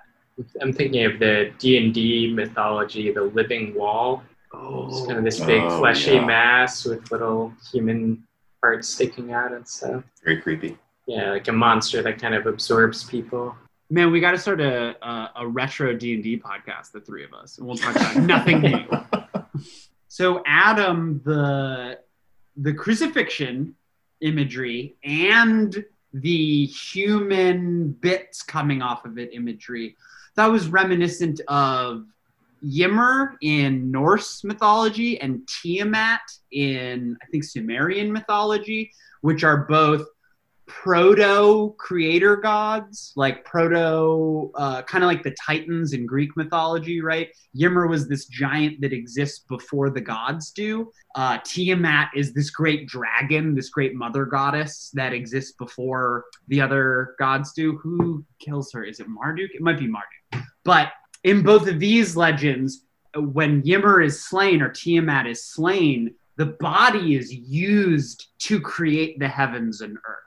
[0.61, 4.25] I'm thinking of the D and D mythology, the living wall.
[4.53, 6.25] It's kind of this big Oh, fleshy yeah.
[6.25, 8.25] mass with little human
[8.61, 10.03] parts sticking out and stuff.
[10.25, 10.77] Very creepy.
[11.07, 13.55] Yeah, like a monster that kind of absorbs people.
[13.91, 17.24] Man, we got to start a, a a retro D and D podcast, the three
[17.24, 18.87] of us, and we'll talk about nothing new.
[20.14, 21.99] So Adam, the
[22.57, 23.74] the crucifixion
[24.20, 29.97] imagery and the human bits coming off of it imagery,
[30.37, 32.07] that was reminiscent of
[32.62, 36.20] Ymir in Norse mythology and Tiamat
[36.53, 40.07] in I think Sumerian mythology, which are both
[40.67, 47.29] proto creator gods, like proto, uh, kind of like the Titans in Greek mythology, right?
[47.55, 50.91] Ymir was this giant that exists before the gods do.
[51.15, 57.15] Uh, Tiamat is this great dragon, this great mother goddess that exists before the other
[57.19, 57.79] gods do.
[57.79, 58.85] Who kills her?
[58.85, 59.51] Is it Marduk?
[59.55, 60.47] It might be Marduk.
[60.65, 60.93] But
[61.25, 62.85] in both of these legends,
[63.17, 69.29] when Ymir is slain or Tiamat is slain, the body is used to create the
[69.29, 70.24] heavens and earth,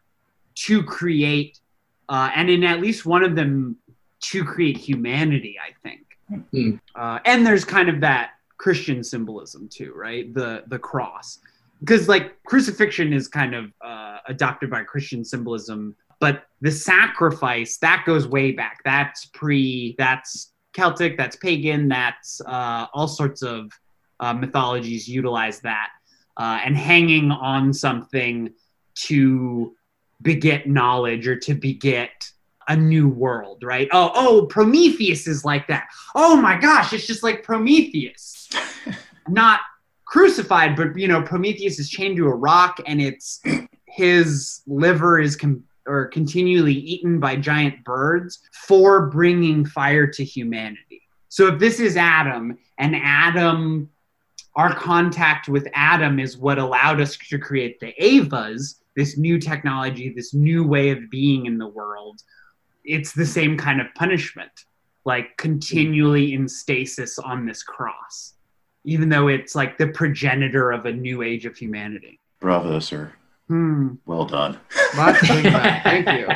[0.66, 1.60] to create,
[2.10, 3.78] uh, and in at least one of them,
[4.20, 6.02] to create humanity, I think.
[6.52, 6.76] Hmm.
[6.96, 10.34] Uh, and there's kind of that Christian symbolism too, right?
[10.34, 11.40] The the cross,
[11.80, 18.04] because like crucifixion is kind of uh, adopted by Christian symbolism, but the sacrifice that
[18.06, 18.80] goes way back.
[18.84, 19.96] That's pre.
[19.98, 21.18] That's Celtic.
[21.18, 21.88] That's pagan.
[21.88, 23.72] That's uh, all sorts of
[24.20, 25.90] uh, mythologies utilize that,
[26.38, 28.54] uh, and hanging on something
[28.96, 29.77] to
[30.22, 32.30] beget knowledge or to beget
[32.68, 33.88] a new world, right?
[33.92, 35.88] Oh, oh, Prometheus is like that.
[36.16, 38.50] Oh my gosh, it's just like Prometheus.
[39.30, 39.62] Not
[40.06, 43.42] crucified, but you know, Prometheus is chained to a rock and it's
[43.86, 51.04] his liver is com- or continually eaten by giant birds for bringing fire to humanity.
[51.30, 53.90] So if this is Adam and Adam
[54.58, 60.12] our contact with Adam is what allowed us to create the Evas, this new technology,
[60.14, 62.20] this new way of being in the world.
[62.84, 64.52] It's the same kind of punishment,
[65.06, 68.34] like continually in stasis on this cross,
[68.84, 72.20] even though it's like the progenitor of a new age of humanity.
[72.42, 73.14] Bravo, sir.
[73.48, 73.96] Hmm.
[74.06, 74.60] Well done.
[74.98, 75.84] Lots to think about.
[75.84, 76.28] Thank you.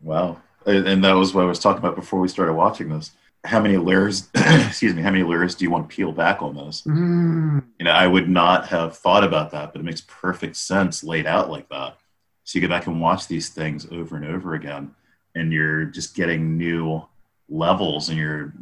[0.00, 0.40] Wow.
[0.64, 3.10] And that was what I was talking about before we started watching this.
[3.44, 6.56] How many layers, excuse me, how many layers do you want to peel back on
[6.56, 6.82] this?
[6.82, 7.60] Hmm.
[7.78, 11.26] You know, I would not have thought about that, but it makes perfect sense laid
[11.26, 11.98] out like that.
[12.44, 14.94] So you go back and watch these things over and over again,
[15.34, 17.02] and you're just getting new
[17.48, 18.52] levels and you're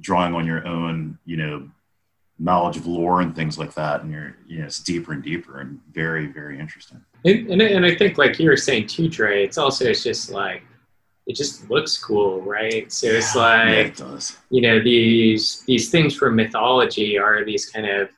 [0.00, 1.68] drawing on your own, you know,
[2.38, 4.02] knowledge of lore and things like that.
[4.02, 7.02] And you're, you know, it's deeper and deeper and very, very interesting.
[7.24, 10.30] And, and, and I think, like you were saying too, Dre, it's also it's just
[10.30, 10.62] like
[11.26, 12.90] it just looks cool, right?
[12.92, 17.86] So it's Yeah, like it you know these these things from mythology are these kind
[17.86, 18.10] of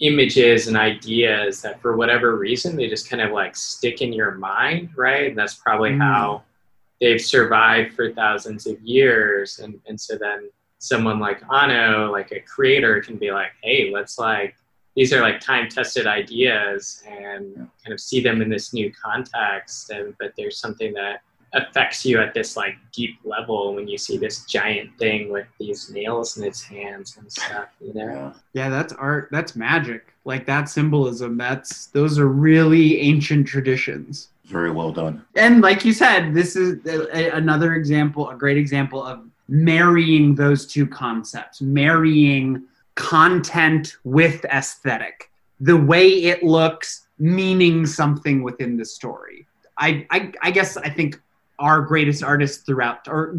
[0.00, 4.32] images and ideas that for whatever reason they just kind of like stick in your
[4.32, 5.28] mind, right?
[5.28, 6.00] And that's probably Mm.
[6.00, 6.42] how
[7.00, 9.58] they've survived for thousands of years.
[9.58, 14.18] And and so then someone like Anno, like a creator, can be like, hey, let's
[14.18, 14.56] like
[14.96, 17.66] these are like time tested ideas and Yeah.
[17.82, 19.90] kind of see them in this new context.
[19.90, 21.20] And but there's something that
[21.54, 25.90] affects you at this like deep level when you see this giant thing with these
[25.90, 28.06] nails in its hands and stuff, you know?
[28.06, 28.32] Yeah.
[28.52, 29.28] Yeah, that's art.
[29.30, 30.12] That's magic.
[30.24, 31.36] Like that symbolism.
[31.38, 34.28] That's those are really ancient traditions.
[34.46, 35.24] Very well done.
[35.36, 40.34] And like you said, this is a, a- another example, a great example of marrying
[40.34, 45.30] those two concepts, marrying content with aesthetic.
[45.60, 49.46] The way it looks, meaning something within the story.
[49.78, 51.20] I, I, I guess I think
[51.58, 53.36] our greatest artists throughout, or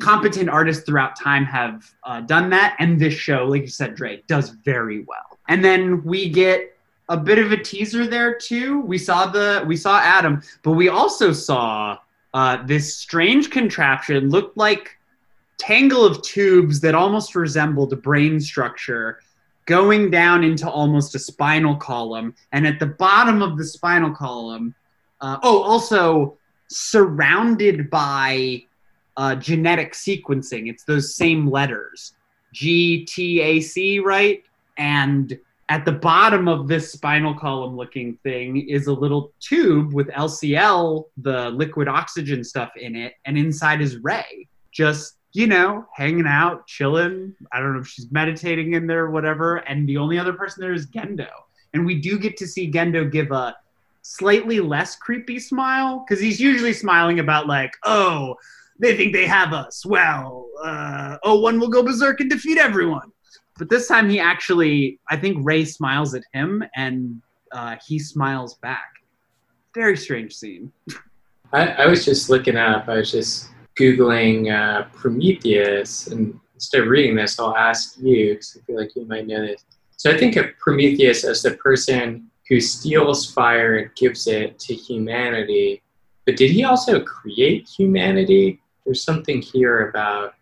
[0.00, 2.76] competent artists throughout time have uh, done that.
[2.78, 5.38] And this show, like you said, Dre, does very well.
[5.48, 6.76] And then we get
[7.08, 8.80] a bit of a teaser there too.
[8.80, 11.98] We saw the we saw Adam, but we also saw
[12.34, 14.98] uh, this strange contraption looked like
[15.58, 19.20] tangle of tubes that almost resembled a brain structure
[19.64, 24.74] going down into almost a spinal column and at the bottom of the spinal column
[25.22, 26.36] uh, oh also
[26.68, 28.62] surrounded by
[29.16, 32.14] uh, genetic sequencing it's those same letters
[32.52, 34.42] g t a c right
[34.78, 35.38] and
[35.68, 41.06] at the bottom of this spinal column looking thing is a little tube with LCL,
[41.18, 46.66] the liquid oxygen stuff in it, and inside is Rei, just, you know, hanging out,
[46.68, 47.34] chilling.
[47.52, 49.56] I don't know if she's meditating in there or whatever.
[49.56, 51.28] And the only other person there is Gendo.
[51.74, 53.56] And we do get to see Gendo give a
[54.08, 58.36] slightly less creepy smile because he's usually smiling about like, oh,
[58.78, 59.84] they think they have us.
[59.84, 63.10] Well, uh, oh, one will go berserk and defeat everyone.
[63.58, 68.54] But this time he actually, I think Rei smiles at him and uh, he smiles
[68.54, 68.92] back.
[69.74, 70.70] Very strange scene.
[71.52, 72.88] I, I was just looking up.
[72.88, 78.56] I was just googling uh, Prometheus, and instead of reading this, I'll ask you because
[78.56, 79.64] I feel like you might know this.
[79.96, 84.74] So I think of Prometheus as the person who steals fire and gives it to
[84.74, 85.82] humanity.
[86.24, 88.60] But did he also create humanity?
[88.84, 90.34] There's something here about.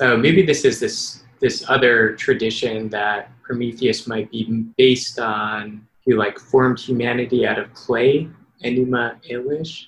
[0.00, 5.86] Oh, maybe this is this this other tradition that Prometheus might be based on.
[6.06, 8.26] Who like formed humanity out of clay?
[8.64, 9.86] Enuma Elish.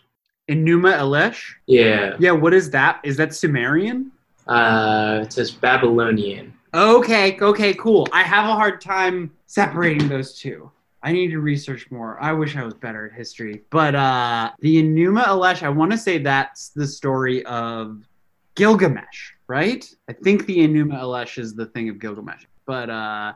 [0.51, 1.55] Enuma Elish?
[1.67, 2.17] Yeah.
[2.19, 3.01] Yeah, what is that?
[3.03, 4.13] Is that Sumerian?
[4.47, 6.53] Uh, it says Babylonian.
[6.75, 8.09] Okay, okay, cool.
[8.13, 10.71] I have a hard time separating those two.
[11.03, 12.21] I need to research more.
[12.23, 13.63] I wish I was better at history.
[13.71, 18.03] But uh the Enuma Elish, I want to say that's the story of
[18.55, 19.85] Gilgamesh, right?
[20.09, 22.45] I think the Enuma Elish is the thing of Gilgamesh.
[22.67, 23.33] But uh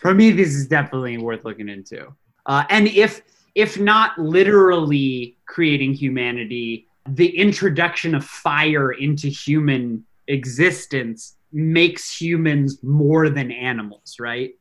[0.00, 2.14] Prometheus is definitely worth looking into.
[2.46, 3.22] Uh, and if
[3.54, 13.28] if not literally creating humanity, the introduction of fire into human existence makes humans more
[13.28, 14.54] than animals, right?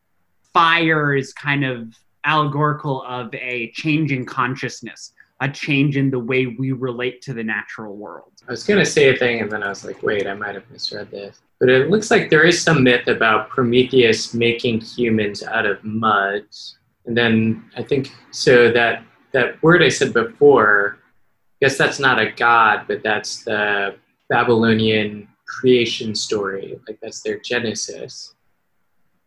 [0.53, 1.93] Fire is kind of
[2.25, 7.43] allegorical of a change in consciousness, a change in the way we relate to the
[7.43, 8.31] natural world.
[8.47, 10.55] I was going to say a thing, and then I was like, wait, I might
[10.55, 11.41] have misread this.
[11.59, 16.45] But it looks like there is some myth about Prometheus making humans out of mud.
[17.05, 19.03] And then I think so that
[19.33, 20.99] that word I said before,
[21.61, 23.95] I guess that's not a god, but that's the
[24.29, 26.79] Babylonian creation story.
[26.87, 28.32] Like that's their genesis.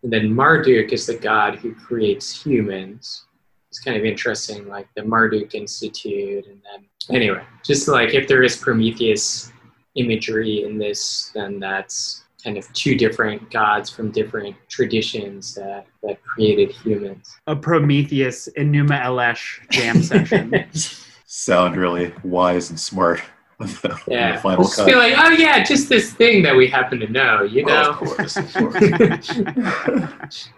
[0.03, 3.25] And then Marduk is the god who creates humans.
[3.69, 6.47] It's kind of interesting, like the Marduk Institute.
[6.47, 9.53] And then, anyway, just like if there is Prometheus
[9.97, 16.23] imagery in this, then that's kind of two different gods from different traditions that, that
[16.23, 17.37] created humans.
[17.49, 20.65] A Prometheus Enuma Elish jam session.
[21.27, 23.21] Sound really wise and smart.
[23.59, 24.87] With the- Yeah, the final just cut.
[24.87, 27.91] be like, oh yeah, just this thing that we happen to know, you Well, know.
[27.91, 30.49] of course, of course.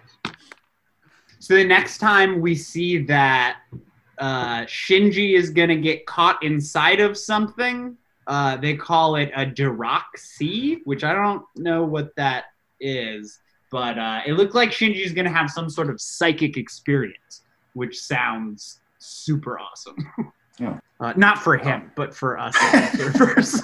[1.39, 3.57] so the next time we see that
[4.17, 7.95] uh, Shinji is gonna get caught inside of something,
[8.27, 12.45] uh, they call it a Dirac Sea, which I don't know what that
[12.79, 13.39] is,
[13.71, 17.43] but uh, it looked like Shinji's gonna have some sort of psychic experience,
[17.73, 19.95] which sounds super awesome.
[20.59, 20.77] Yeah.
[20.99, 23.61] Uh, not for him, but for us as observers.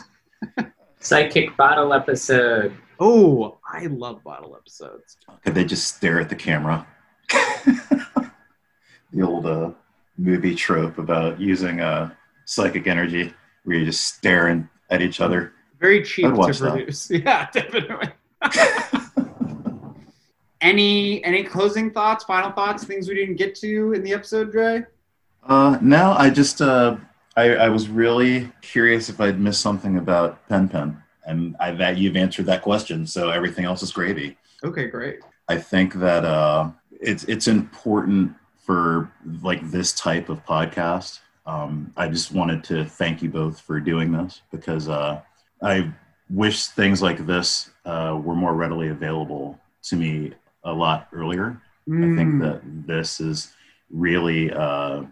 [0.99, 2.73] Psychic bottle episode.
[2.99, 5.17] oh, I love bottle episodes.
[5.43, 6.87] Could they just stare at the camera?
[9.11, 9.71] the old uh,
[10.17, 12.11] movie trope about using uh,
[12.45, 13.33] psychic energy
[13.65, 15.53] where you're just staring at each other.
[15.79, 16.71] Very cheap to watch that.
[16.71, 17.09] produce.
[17.11, 18.09] Yeah, definitely.
[20.61, 24.85] any any closing thoughts, final thoughts, things we didn't get to in the episode, Dre?
[25.43, 26.97] Uh, no, I just uh,
[27.35, 31.97] I, I was really curious if I'd missed something about Pen Pen, and I, that
[31.97, 34.37] you've answered that question, so everything else is gravy.
[34.63, 35.19] Okay, great.
[35.49, 39.11] I think that uh, it's it's important for
[39.41, 41.19] like this type of podcast.
[41.45, 45.21] Um, I just wanted to thank you both for doing this because uh,
[45.61, 45.91] I
[46.29, 50.33] wish things like this uh, were more readily available to me
[50.63, 51.61] a lot earlier.
[51.87, 53.53] I think Mm, that this is
[53.91, 55.03] really uh,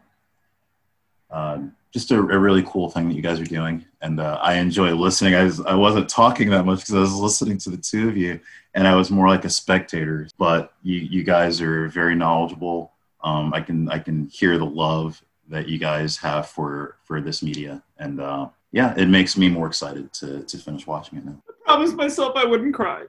[1.30, 1.60] uh,
[1.94, 4.94] just a, a really cool thing that you guys are doing, and uh, I enjoy
[4.94, 5.36] listening.
[5.36, 8.18] I, was, I wasn't talking that much because I was listening to the two of
[8.18, 8.40] you,
[8.74, 10.28] and I was more like a spectator.
[10.38, 12.92] But you, you guys are very knowledgeable.
[13.24, 17.44] Um, I can I can hear the love that you guys have for for this
[17.44, 21.38] media, and uh, yeah, it makes me more excited to to finish watching it now.
[21.48, 23.06] I promised myself I wouldn't cry.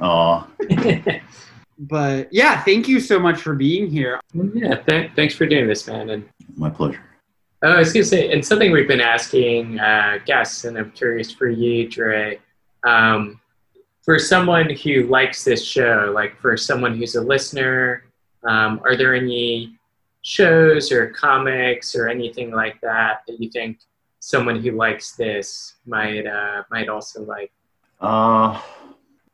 [0.00, 0.46] Aw.
[1.80, 4.20] But yeah, thank you so much for being here.
[4.34, 6.10] yeah, th- thanks for doing this, man.
[6.10, 7.00] And my pleasure.
[7.62, 10.90] Oh, I was going to say, and something we've been asking uh, guests, and I'm
[10.92, 12.38] curious for you, Dre.
[12.84, 13.38] Um,
[14.02, 18.04] for someone who likes this show, like for someone who's a listener,
[18.48, 19.76] um, are there any
[20.22, 23.78] shows or comics or anything like that that you think
[24.20, 27.52] someone who likes this might uh, might also like?
[28.00, 28.58] Uh,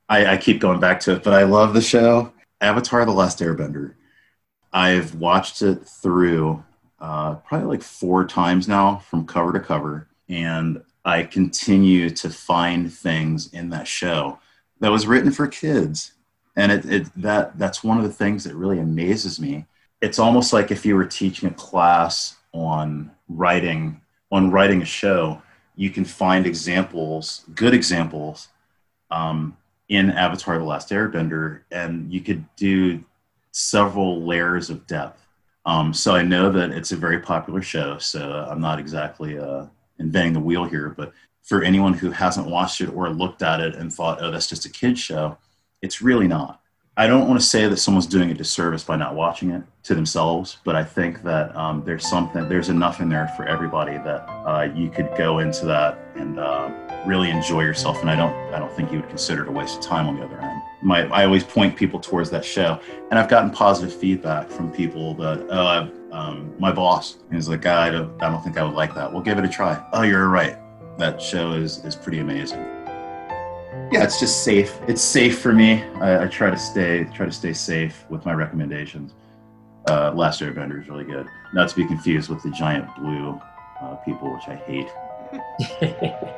[0.08, 2.32] I, I keep going back to it, but I love the show.
[2.60, 3.94] Avatar: The Last Airbender.
[4.72, 6.64] I've watched it through
[6.98, 12.92] uh, probably like four times now, from cover to cover, and I continue to find
[12.92, 14.38] things in that show
[14.80, 16.12] that was written for kids,
[16.56, 19.66] and it, it that that's one of the things that really amazes me.
[20.00, 24.00] It's almost like if you were teaching a class on writing
[24.32, 25.42] on writing a show,
[25.76, 28.48] you can find examples, good examples,
[29.10, 29.56] um,
[29.88, 33.04] in Avatar: The Last Airbender, and you could do
[33.52, 35.25] several layers of depth.
[35.66, 37.98] Um, so I know that it's a very popular show.
[37.98, 39.66] So I'm not exactly uh,
[39.98, 41.12] inventing the wheel here, but
[41.42, 44.64] for anyone who hasn't watched it or looked at it and thought, "Oh, that's just
[44.64, 45.36] a kids show,"
[45.82, 46.60] it's really not.
[46.98, 49.94] I don't want to say that someone's doing a disservice by not watching it to
[49.94, 54.26] themselves, but I think that um, there's something, there's enough in there for everybody that
[54.46, 56.70] uh, you could go into that and uh,
[57.06, 58.00] really enjoy yourself.
[58.00, 60.16] And I don't, I don't think you would consider it a waste of time on
[60.16, 60.62] the other end.
[60.82, 62.80] My, I always point people towards that show,
[63.10, 67.66] and I've gotten positive feedback from people that, oh, I've, um, my boss is like,
[67.66, 69.12] I don't, I don't think I would like that.
[69.12, 69.82] Well, give it a try.
[69.92, 70.58] Oh, you're right.
[70.98, 72.64] That show is is pretty amazing
[73.92, 74.78] yeah, it's just safe.
[74.88, 75.84] It's safe for me.
[76.00, 79.14] I, I, try to stay try to stay safe with my recommendations.
[79.88, 81.28] Uh, Last Airbender is really good.
[81.54, 83.40] Not to be confused with the giant blue
[83.80, 84.88] uh, people, which I hate.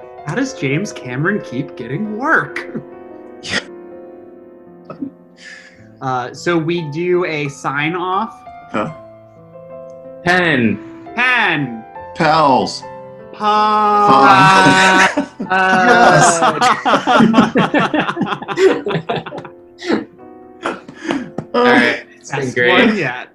[0.28, 2.82] How does James Cameron keep getting work?
[6.02, 8.38] uh, so we do a sign off.
[8.70, 8.92] Huh?
[10.26, 10.76] Pen.
[11.14, 11.82] Pen.
[12.14, 12.82] Pals.
[13.32, 15.08] Pod.
[21.54, 22.06] All right.
[22.16, 22.86] It's been great.
[22.86, 23.30] one yet.